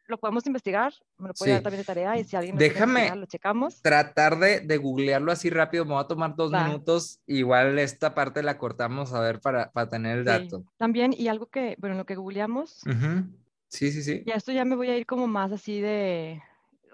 [0.09, 1.53] lo podemos investigar, me lo puede sí.
[1.53, 3.81] dar también de tarea y si alguien Déjame lo checamos.
[3.81, 6.65] tratar de, de, googlearlo así rápido, me va a tomar dos Va.
[6.65, 10.59] minutos, igual esta parte la cortamos a ver para, para tener el dato.
[10.59, 10.65] Sí.
[10.77, 13.29] También, y algo que, bueno, lo que googleamos, uh -huh.
[13.67, 14.23] sí, sí, sí.
[14.25, 16.41] Y esto ya me voy a ir como más así de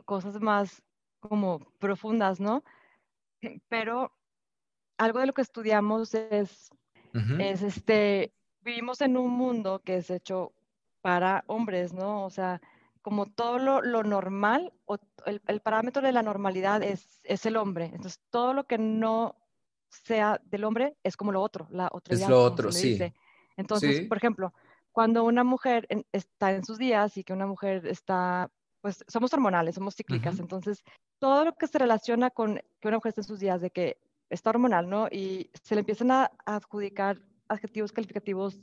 [0.03, 0.83] cosas más
[1.19, 2.63] como profundas, ¿no?
[3.69, 4.11] Pero
[4.97, 6.69] algo de lo que estudiamos es,
[7.13, 7.41] uh -huh.
[7.41, 10.51] es este, vivimos en un mundo que es hecho
[11.01, 12.25] para hombres, ¿no?
[12.25, 12.61] O sea,
[13.05, 14.97] como todo lo, lo normal, o
[15.27, 17.91] el, el, parámetro de la normalidad es, es, el hombre.
[17.93, 19.35] Entonces, todo lo que no
[19.89, 22.15] sea del hombre es como lo otro, la otra.
[22.15, 22.93] Es lo otro, sí.
[22.93, 23.13] Dice.
[23.57, 24.03] Entonces, sí.
[24.05, 24.55] por ejemplo,
[24.91, 28.49] cuando una mujer en, está en sus días y que una mujer está,
[28.81, 30.41] pues somos hormonales, somos cíclicas, uh -huh.
[30.41, 30.83] entonces
[31.19, 33.99] todo lo que se relaciona con que una mujer está en sus días, de que
[34.31, 35.09] está hormonal, ¿no?
[35.11, 38.57] Y se le empiezan a, a adjudicar adjetivos calificativos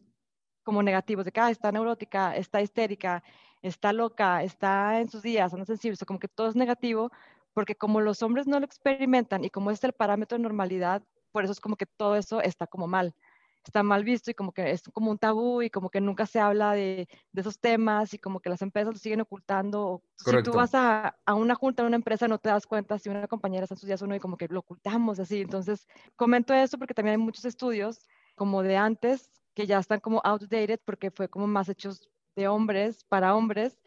[0.63, 3.23] como negativos, de que ah, está neurótica, está histérica,
[3.63, 7.11] está loca, está en sus días, anda sensible, o sea, como que todo es negativo,
[7.53, 11.45] porque como los hombres no lo experimentan y como es el parámetro de normalidad, por
[11.45, 13.15] eso es como que todo eso está como mal,
[13.65, 16.41] está mal visto y como que es como un tabú y como que nunca se
[16.41, 20.03] habla de, de esos temas y como que las empresas lo siguen ocultando.
[20.25, 20.51] Correcto.
[20.51, 23.09] Si tú vas a, a, una junta en una empresa no te das cuenta si
[23.09, 25.41] una compañera está en sus días o no y como que lo ocultamos así.
[25.43, 25.87] Entonces,
[26.17, 30.81] comento esto porque también hay muchos estudios como de antes que ya están como outdated
[30.85, 33.79] porque fue como más hechos de hombres para hombres,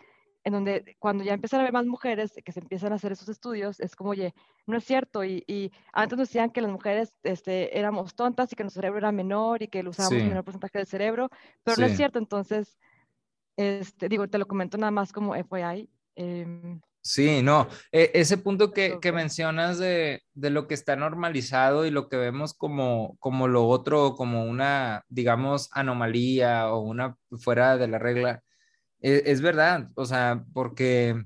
[0.43, 3.29] en donde cuando ya empiezan a haber más mujeres que se empiezan a hacer esos
[3.29, 4.35] estudios, es como, oye,
[4.67, 5.23] no es cierto.
[5.23, 8.99] Y, y antes nos decían que las mujeres este, éramos tontas y que nuestro cerebro
[8.99, 10.27] era menor y que lo usábamos sí.
[10.27, 11.29] menor porcentaje del cerebro,
[11.63, 11.81] pero sí.
[11.81, 12.19] no es cierto.
[12.19, 12.77] Entonces,
[13.57, 15.89] este, digo, te lo comento nada más como FYI.
[16.15, 21.85] Eh, Sí, no, e ese punto que, que mencionas de, de, lo que está normalizado
[21.85, 27.77] y lo que vemos como, como lo otro, como una, digamos, anomalía o una fuera
[27.77, 28.41] de la regla,
[29.01, 31.23] e, es, verdad, o sea, porque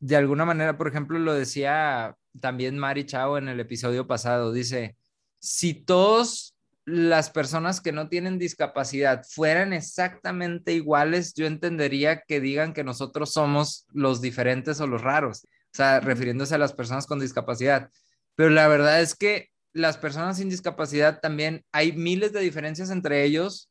[0.00, 4.96] de alguna manera, por ejemplo, lo decía también Mari Chao en el episodio pasado, dice,
[5.40, 6.45] si todos
[6.86, 13.32] las personas que no tienen discapacidad fueran exactamente iguales, yo entendería que digan que nosotros
[13.32, 17.90] somos los diferentes o los raros, o sea, refiriéndose a las personas con discapacidad.
[18.36, 23.24] Pero la verdad es que las personas sin discapacidad también hay miles de diferencias entre
[23.24, 23.68] ellos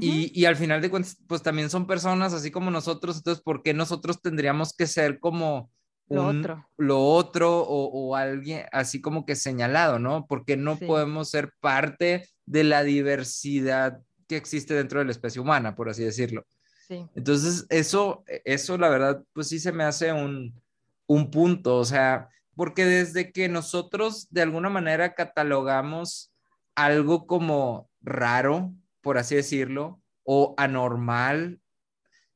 [0.00, 3.62] y, y, al final de cuentas, pues también son personas así como nosotros, entonces, ¿por
[3.62, 5.70] qué nosotros tendríamos que ser como
[6.08, 10.26] lo otro, lo otro o, o, alguien así como que señalado, ¿no?
[10.26, 15.74] Porque no podemos ser parte de la diversidad que existe dentro de la especie humana,
[15.74, 16.46] por así decirlo.
[16.88, 17.06] Sí.
[17.14, 20.60] Entonces, eso, eso la verdad, pues sí se me hace un,
[21.06, 26.32] un punto, o sea, porque desde que nosotros de alguna manera catalogamos
[26.74, 31.60] algo como raro, por así decirlo, o anormal,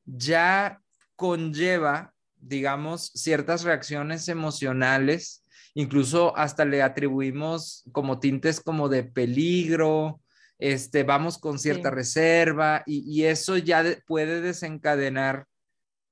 [0.05, 0.81] ya
[1.15, 5.43] conlleva, digamos, ciertas reacciones emocionales,
[5.77, 10.19] incluso hasta le atribuimos como tintes como de peligro,
[10.57, 15.45] este, vamos con cierta reserva y, eso ya puede desencadenar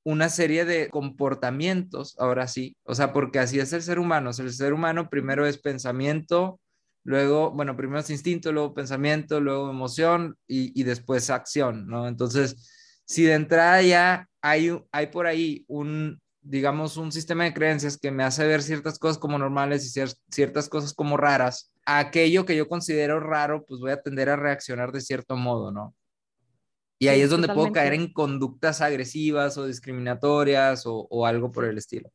[0.04, 4.54] una serie de comportamientos, ahora sí, o sea, porque así es el ser humano, el
[4.54, 6.60] ser humano primero es pensamiento,
[7.04, 12.08] luego, bueno, primero es instinto, luego pensamiento, luego emoción y, después acción, ¿no?
[12.08, 17.98] Entonces, si de entrada ya hay, hay por ahí un, digamos, un sistema de creencias
[17.98, 22.56] que me hace ver ciertas cosas como normales y ciertas cosas como raras, aquello que
[22.56, 25.96] yo considero raro, pues voy a tender a reaccionar de cierto modo, ¿no?
[27.00, 31.78] Y ahí es donde puedo caer en conductas agresivas o discriminatorias o, algo por el
[31.78, 32.10] estilo.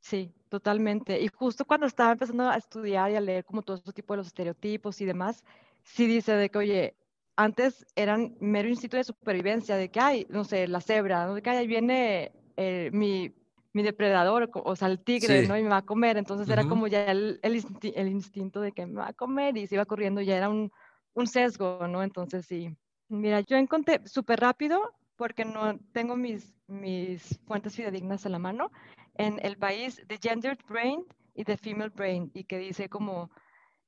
[0.00, 1.20] Sí, totalmente.
[1.20, 4.18] Y justo cuando estaba empezando a estudiar y a leer como todo este tipo de
[4.18, 5.44] los estereotipos y demás,
[5.82, 6.96] sí dice de que, oye,
[7.36, 11.34] antes eran mero instinto de supervivencia, de que, hay, no sé, la cebra, ¿no?
[11.34, 13.34] de que ahí viene eh, mi,
[13.72, 15.56] mi, depredador, o sea, el tigre, ¿no?
[15.58, 16.16] Y me va a comer.
[16.16, 19.74] Entonces era como ya el, el, instinto de que me va a comer y se
[19.76, 20.70] iba corriendo, ya era un,
[21.14, 22.02] un sesgo, ¿no?
[22.02, 22.76] Entonces sí.
[23.08, 28.70] Mira, yo encontré súper rápido, porque no tengo mis, mis fuentes fidedignas a la mano,
[29.14, 31.04] en el país The Gendered Brain
[31.34, 33.30] y The Female Brain, y que dice como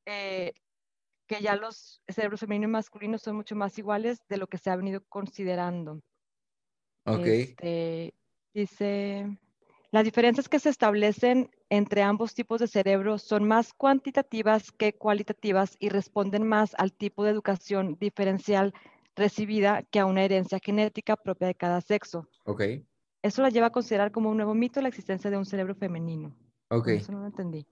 [0.06, 0.54] eh,
[1.26, 4.70] que ya los cerebros femeninos y masculinos son mucho más iguales de lo que se
[4.70, 6.00] ha venido considerando.
[7.04, 7.26] Ok.
[7.26, 8.14] Este,
[8.54, 9.38] dice,
[9.90, 15.76] las diferencias que se establecen entre ambos tipos de cerebro son más cuantitativas que cualitativas
[15.78, 18.74] y responden más al tipo de educación diferencial
[19.16, 22.28] recibida que a una herencia genética propia de cada sexo.
[22.44, 22.62] Ok.
[23.22, 26.34] Eso la lleva a considerar como un nuevo mito la existencia de un cerebro femenino.
[26.68, 26.88] Ok.
[26.88, 27.66] Eso no lo entendí.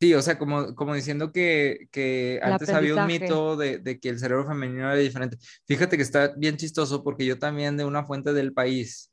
[0.00, 4.08] Sí, o sea, como, como diciendo que, que antes había un mito de, de, que
[4.08, 5.36] el cerebro femenino era diferente.
[5.66, 9.10] Fíjate que está bien chistoso porque yo también de una fuente del país,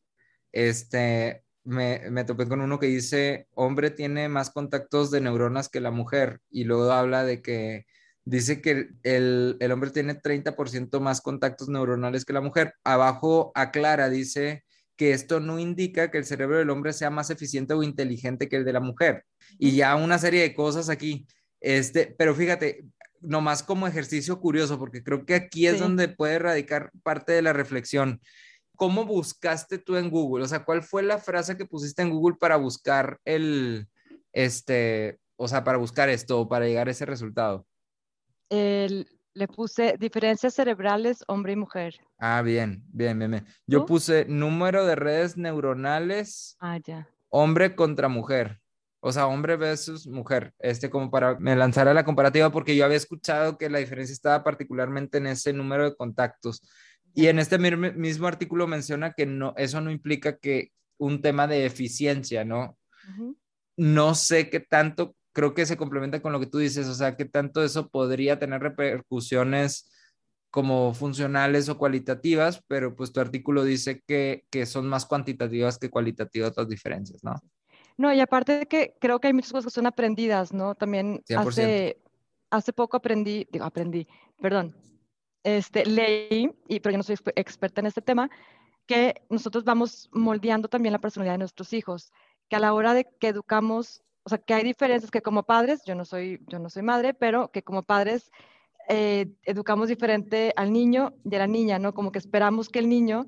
[0.51, 5.79] este, me, me topé con uno que dice, hombre tiene más contactos de neuronas que
[5.79, 7.85] la mujer y luego habla de que
[8.25, 12.73] dice que el, el hombre tiene 30% más contactos neuronales que la mujer.
[12.83, 14.65] Abajo aclara, dice
[14.97, 18.57] que esto no indica que el cerebro del hombre sea más eficiente o inteligente que
[18.57, 19.23] el de la mujer.
[19.57, 21.27] Y ya una serie de cosas aquí.
[21.61, 22.83] Este, pero fíjate,
[23.21, 27.53] nomás como ejercicio curioso, porque creo que aquí es donde puede radicar parte de la
[27.53, 28.19] reflexión.
[28.77, 30.45] ¿Cómo buscaste tú en Google?
[30.45, 33.87] O sea, ¿cuál fue la frase que pusiste en Google para buscar el,
[34.31, 37.65] este, o sea, para buscar esto, para llegar a ese resultado?
[38.49, 41.95] le puse diferencias cerebrales hombre y mujer.
[42.17, 46.57] Ah, bien, bien, bien, Yo puse número de redes neuronales.
[46.59, 47.07] Ah, ya.
[47.29, 48.61] Hombre contra mujer.
[48.99, 50.53] O sea, hombre versus mujer.
[50.57, 54.11] Este como para me lanzar a la comparativa porque yo había escuchado que la diferencia
[54.11, 56.61] estaba particularmente en ese número de contactos.
[57.13, 61.65] Y en este mismo artículo menciona que no, eso no implica que un tema de
[61.65, 62.77] eficiencia, ¿no?
[63.75, 67.15] No sé qué tanto creo que se complementa con lo que tú dices, o sea,
[67.15, 69.87] que tanto eso podría tener repercusiones
[70.49, 75.91] como funcionales o cualitativas, pero pues tu artículo dice que, que son más cuantitativas que
[75.91, 77.35] cualitativas las diferencias, ¿no?
[77.97, 80.73] No, y aparte de que creo que hay muchas cosas que son aprendidas, ¿no?
[80.73, 82.01] También hace,
[82.49, 84.07] hace poco aprendí, digo, aprendí,
[84.41, 84.75] perdón,
[85.55, 88.29] este, leí, y, pero yo no soy experta en este tema,
[88.85, 92.11] que nosotros vamos moldeando también la personalidad de nuestros hijos,
[92.49, 95.83] que a la hora de que educamos o sea, que hay diferencias que como padres,
[95.85, 98.29] yo no soy, yo no soy madre, pero que como padres
[98.89, 101.93] eh, educamos diferente al niño y a la niña, ¿no?
[101.93, 103.25] Como que esperamos que el niño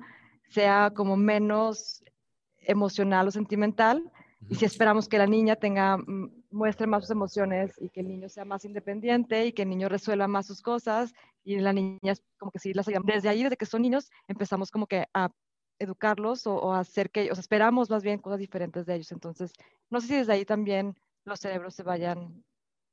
[0.50, 2.04] sea como menos
[2.58, 4.12] emocional o sentimental
[4.50, 8.08] y si esperamos que la niña tenga, mm, muestre más sus emociones y que el
[8.08, 12.14] niño sea más independiente y que el niño resuelva más sus cosas y la niña
[12.38, 15.30] como que sí las Desde ahí, desde que son niños, empezamos como que a
[15.78, 19.12] educarlos o, hacer que, o sea, esperamos más bien cosas diferentes de ellos.
[19.12, 19.52] Entonces,
[19.88, 22.44] no sé si desde ahí también los cerebros se vayan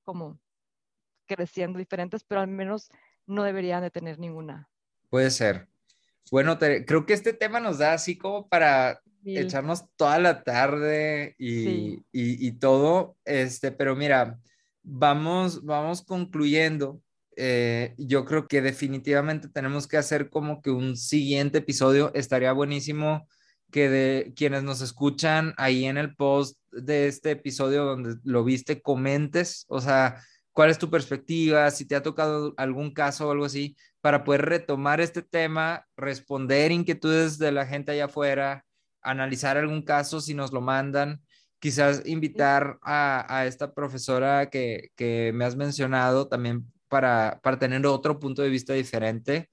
[0.04, 0.40] como
[1.26, 2.90] creciendo diferentes, pero al menos
[3.26, 4.70] no deberían de tener ninguna.
[5.10, 5.68] Puede ser.
[6.32, 9.02] Bueno, creo que este tema nos da así como para
[9.36, 14.40] echarnos toda la tarde y, y, todo, este, pero mira,
[14.84, 17.02] vamos, vamos concluyendo.
[17.36, 22.12] Eh, yo creo que definitivamente tenemos que hacer como que un siguiente episodio.
[22.16, 23.28] Estaría buenísimo
[23.72, 28.82] que de quienes nos escuchan ahí en el post de este episodio donde lo viste,
[28.82, 30.22] comentes, o sea,
[30.54, 34.46] cuál es tu perspectiva, si te ha tocado algún caso o algo así, para poder
[34.46, 38.66] retomar este tema, responder inquietudes de la gente allá afuera,
[39.02, 41.22] analizar algún caso si nos lo mandan,
[41.60, 48.20] quizás invitar a, esta profesora que, que, me has mencionado también para, para tener otro
[48.20, 49.50] punto de vista diferente.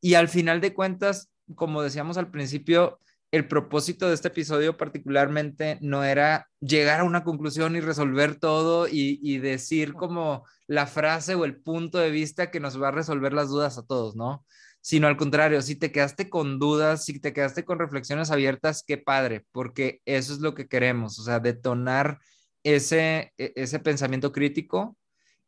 [0.00, 5.78] Y al final de cuentas, como decíamos al principio, el propósito de este episodio particularmente
[5.82, 11.44] no era llegar a una conclusión y resolver todo y, decir como la frase o
[11.44, 14.46] el punto de vista que nos va a resolver las dudas a todos, ¿no?
[14.80, 18.96] Sino al contrario, si te quedaste con dudas, si te quedaste con reflexiones abiertas, qué
[18.98, 22.18] padre, porque eso es lo que queremos, o sea, detonar
[22.62, 24.96] ese, e, ese pensamiento crítico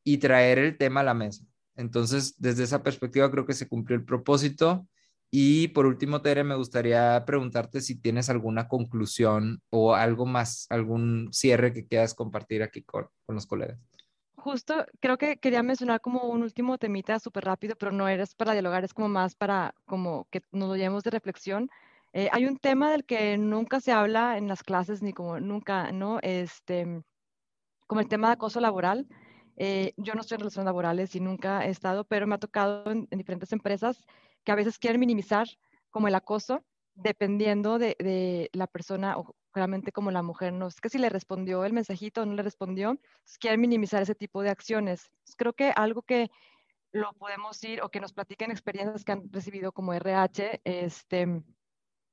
[0.04, 1.44] y traer el tema a la mesa.
[1.76, 4.86] Entonces, desde esa perspectiva creo que se cumplió el propósito
[5.30, 11.28] y por último, Tere, me gustaría preguntarte si tienes alguna conclusión o algo más, algún
[11.32, 13.78] cierre que quieras compartir aquí con, los colegas.
[14.40, 18.52] Justo, creo que quería mencionar como un último temita súper rápido, pero no eres para
[18.52, 21.68] dialogar, es como más para como que nos lo llevemos de reflexión.
[22.14, 25.92] Eh, hay un tema del que nunca se habla en las clases, ni como nunca,
[25.92, 26.20] ¿no?
[26.22, 27.02] Este,
[27.86, 29.08] como el tema de acoso laboral.
[29.56, 32.90] Eh, yo no estoy en relaciones laborales y nunca he estado, pero me ha tocado
[32.90, 34.06] en diferentes empresas
[34.42, 35.48] que a veces quieren minimizar
[35.90, 36.64] como el acoso,
[36.94, 41.64] dependiendo de, la persona o realmente como la mujer, no es que si le respondió
[41.64, 42.98] el mensajito o no le respondió,
[43.40, 45.10] quieren minimizar ese tipo de acciones.
[45.36, 46.30] creo que algo que
[46.92, 51.42] lo podemos ir o que nos platiquen experiencias que han recibido como RH este,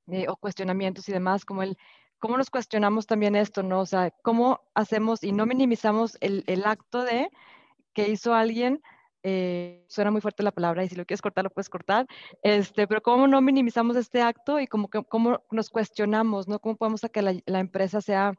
[0.08, 1.78] eh, o cuestionamientos y demás, como el
[2.20, 3.82] cómo nos cuestionamos también esto, ¿no?
[3.82, 7.30] O sea, cómo hacemos y no minimizamos el, el acto de
[7.94, 8.82] que hizo alguien
[9.30, 12.08] eh, suena muy fuerte la palabra y si lo quieres cortar, lo puedes cortar,
[12.44, 16.60] este, pero cómo no minimizamos este acto y cómo, cómo nos cuestionamos, ¿no?
[16.60, 18.30] ¿Cómo podemos hacer que la, empresa sea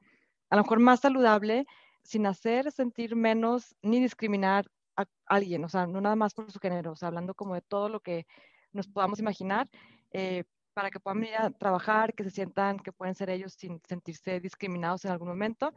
[0.48, 1.66] a lo mejor más saludable
[2.02, 4.64] sin hacer sentir menos ni discriminar
[4.96, 7.60] a alguien, o sea, no nada más por su género, o sea, hablando como de
[7.60, 8.26] todo lo que
[8.72, 9.68] nos podamos imaginar,
[10.12, 13.78] eh, para que puedan venir a trabajar, que se sientan que pueden ser ellos sin
[13.86, 15.74] sentirse discriminados en algún momento.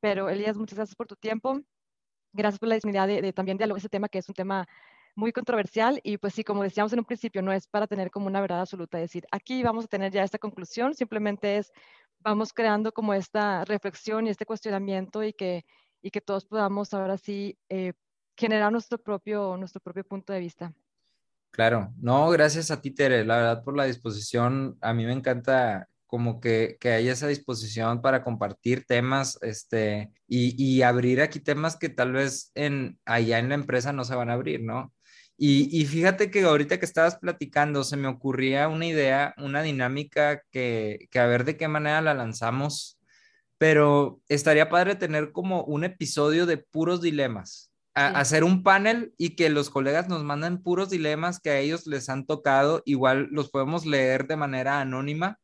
[0.00, 1.62] Pero Elías, muchas gracias por tu tiempo
[2.32, 4.66] gracias por la disponibilidad de, también dialogar ese tema, que es un tema
[5.16, 8.26] muy controversial y pues sí, como decíamos en un principio, no es para tener como
[8.26, 11.72] una verdad absoluta, decir, aquí vamos a tener ya esta conclusión, simplemente es,
[12.20, 15.64] vamos creando como esta reflexión y este cuestionamiento y que,
[16.00, 17.92] y que todos podamos ahora sí eh,
[18.36, 20.72] generar nuestro propio, nuestro propio punto de vista.
[21.50, 25.88] Claro, no, gracias a ti, Tere, la verdad por la disposición, a mí me encanta
[26.10, 31.76] como que, que haya esa disposición para compartir temas este, y, y, abrir aquí temas
[31.76, 34.92] que tal vez en, allá en la empresa no se van a abrir, ¿no?
[35.36, 40.42] Y, y, fíjate que ahorita que estabas platicando, se me ocurría una idea, una dinámica
[40.50, 42.98] que, que a ver de qué manera la lanzamos,
[43.56, 47.70] pero estaría padre tener como un episodio de puros dilemas.
[47.94, 52.08] hacer un panel y que los colegas nos manden puros dilemas que a ellos les
[52.08, 55.38] han tocado, igual los podemos leer de manera anónima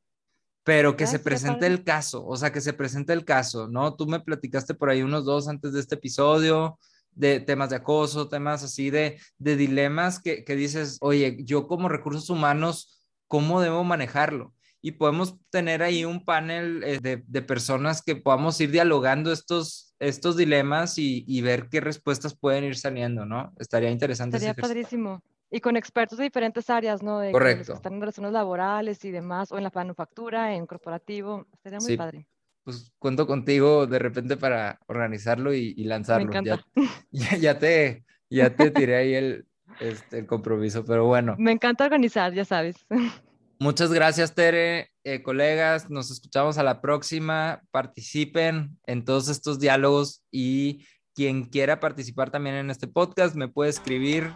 [0.66, 3.94] pero que se presente el caso, o sea, que se presente el caso, ¿no?
[3.94, 6.76] Tú me platicaste por ahí unos dos antes de este episodio
[7.12, 11.88] de temas de acoso, temas así de, de dilemas que, que dices, oye, yo como
[11.88, 14.54] recursos humanos, ¿cómo debo manejarlo?
[14.82, 19.94] Y podemos tener ahí un panel eh, de, de, personas que podamos ir dialogando estos,
[20.00, 23.52] estos dilemas y, y, ver qué respuestas pueden ir saliendo, ¿no?
[23.60, 24.38] Estaría interesante.
[24.38, 25.22] Estaría padrísimo.
[25.50, 27.20] Y con expertos de diferentes áreas, ¿no?
[27.20, 27.72] De Correcto.
[27.72, 31.46] Que están en relaciones laborales y demás, o en la manufactura, en corporativo.
[31.62, 32.28] Sería muy padre.
[32.64, 36.26] Pues cuento contigo de repente para organizarlo y, lanzarlo.
[36.26, 36.64] Me encanta.
[37.12, 39.46] Ya, ya, te, ya te tiré ahí el,
[39.80, 41.36] este, el compromiso, pero bueno.
[41.38, 42.76] Me encanta organizar, ya sabes.
[43.58, 44.90] Muchas gracias, Tere.
[45.04, 47.62] Eh, colegas, nos escuchamos a la próxima.
[47.70, 53.70] Participen en todos estos diálogos y quien quiera participar también en este podcast me puede
[53.70, 54.34] escribir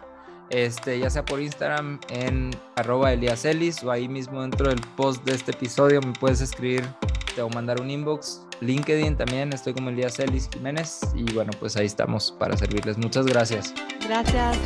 [0.51, 5.33] este, ya sea por Instagram en arroba eliaselis o ahí mismo dentro del post de
[5.33, 6.83] este episodio me puedes escribir,
[7.39, 10.17] a mandar un inbox, LinkedIn también, estoy como Elías
[10.53, 12.97] Jiménez y bueno, pues ahí estamos para servirles.
[12.97, 13.73] Muchas gracias.
[14.07, 14.57] Gracias.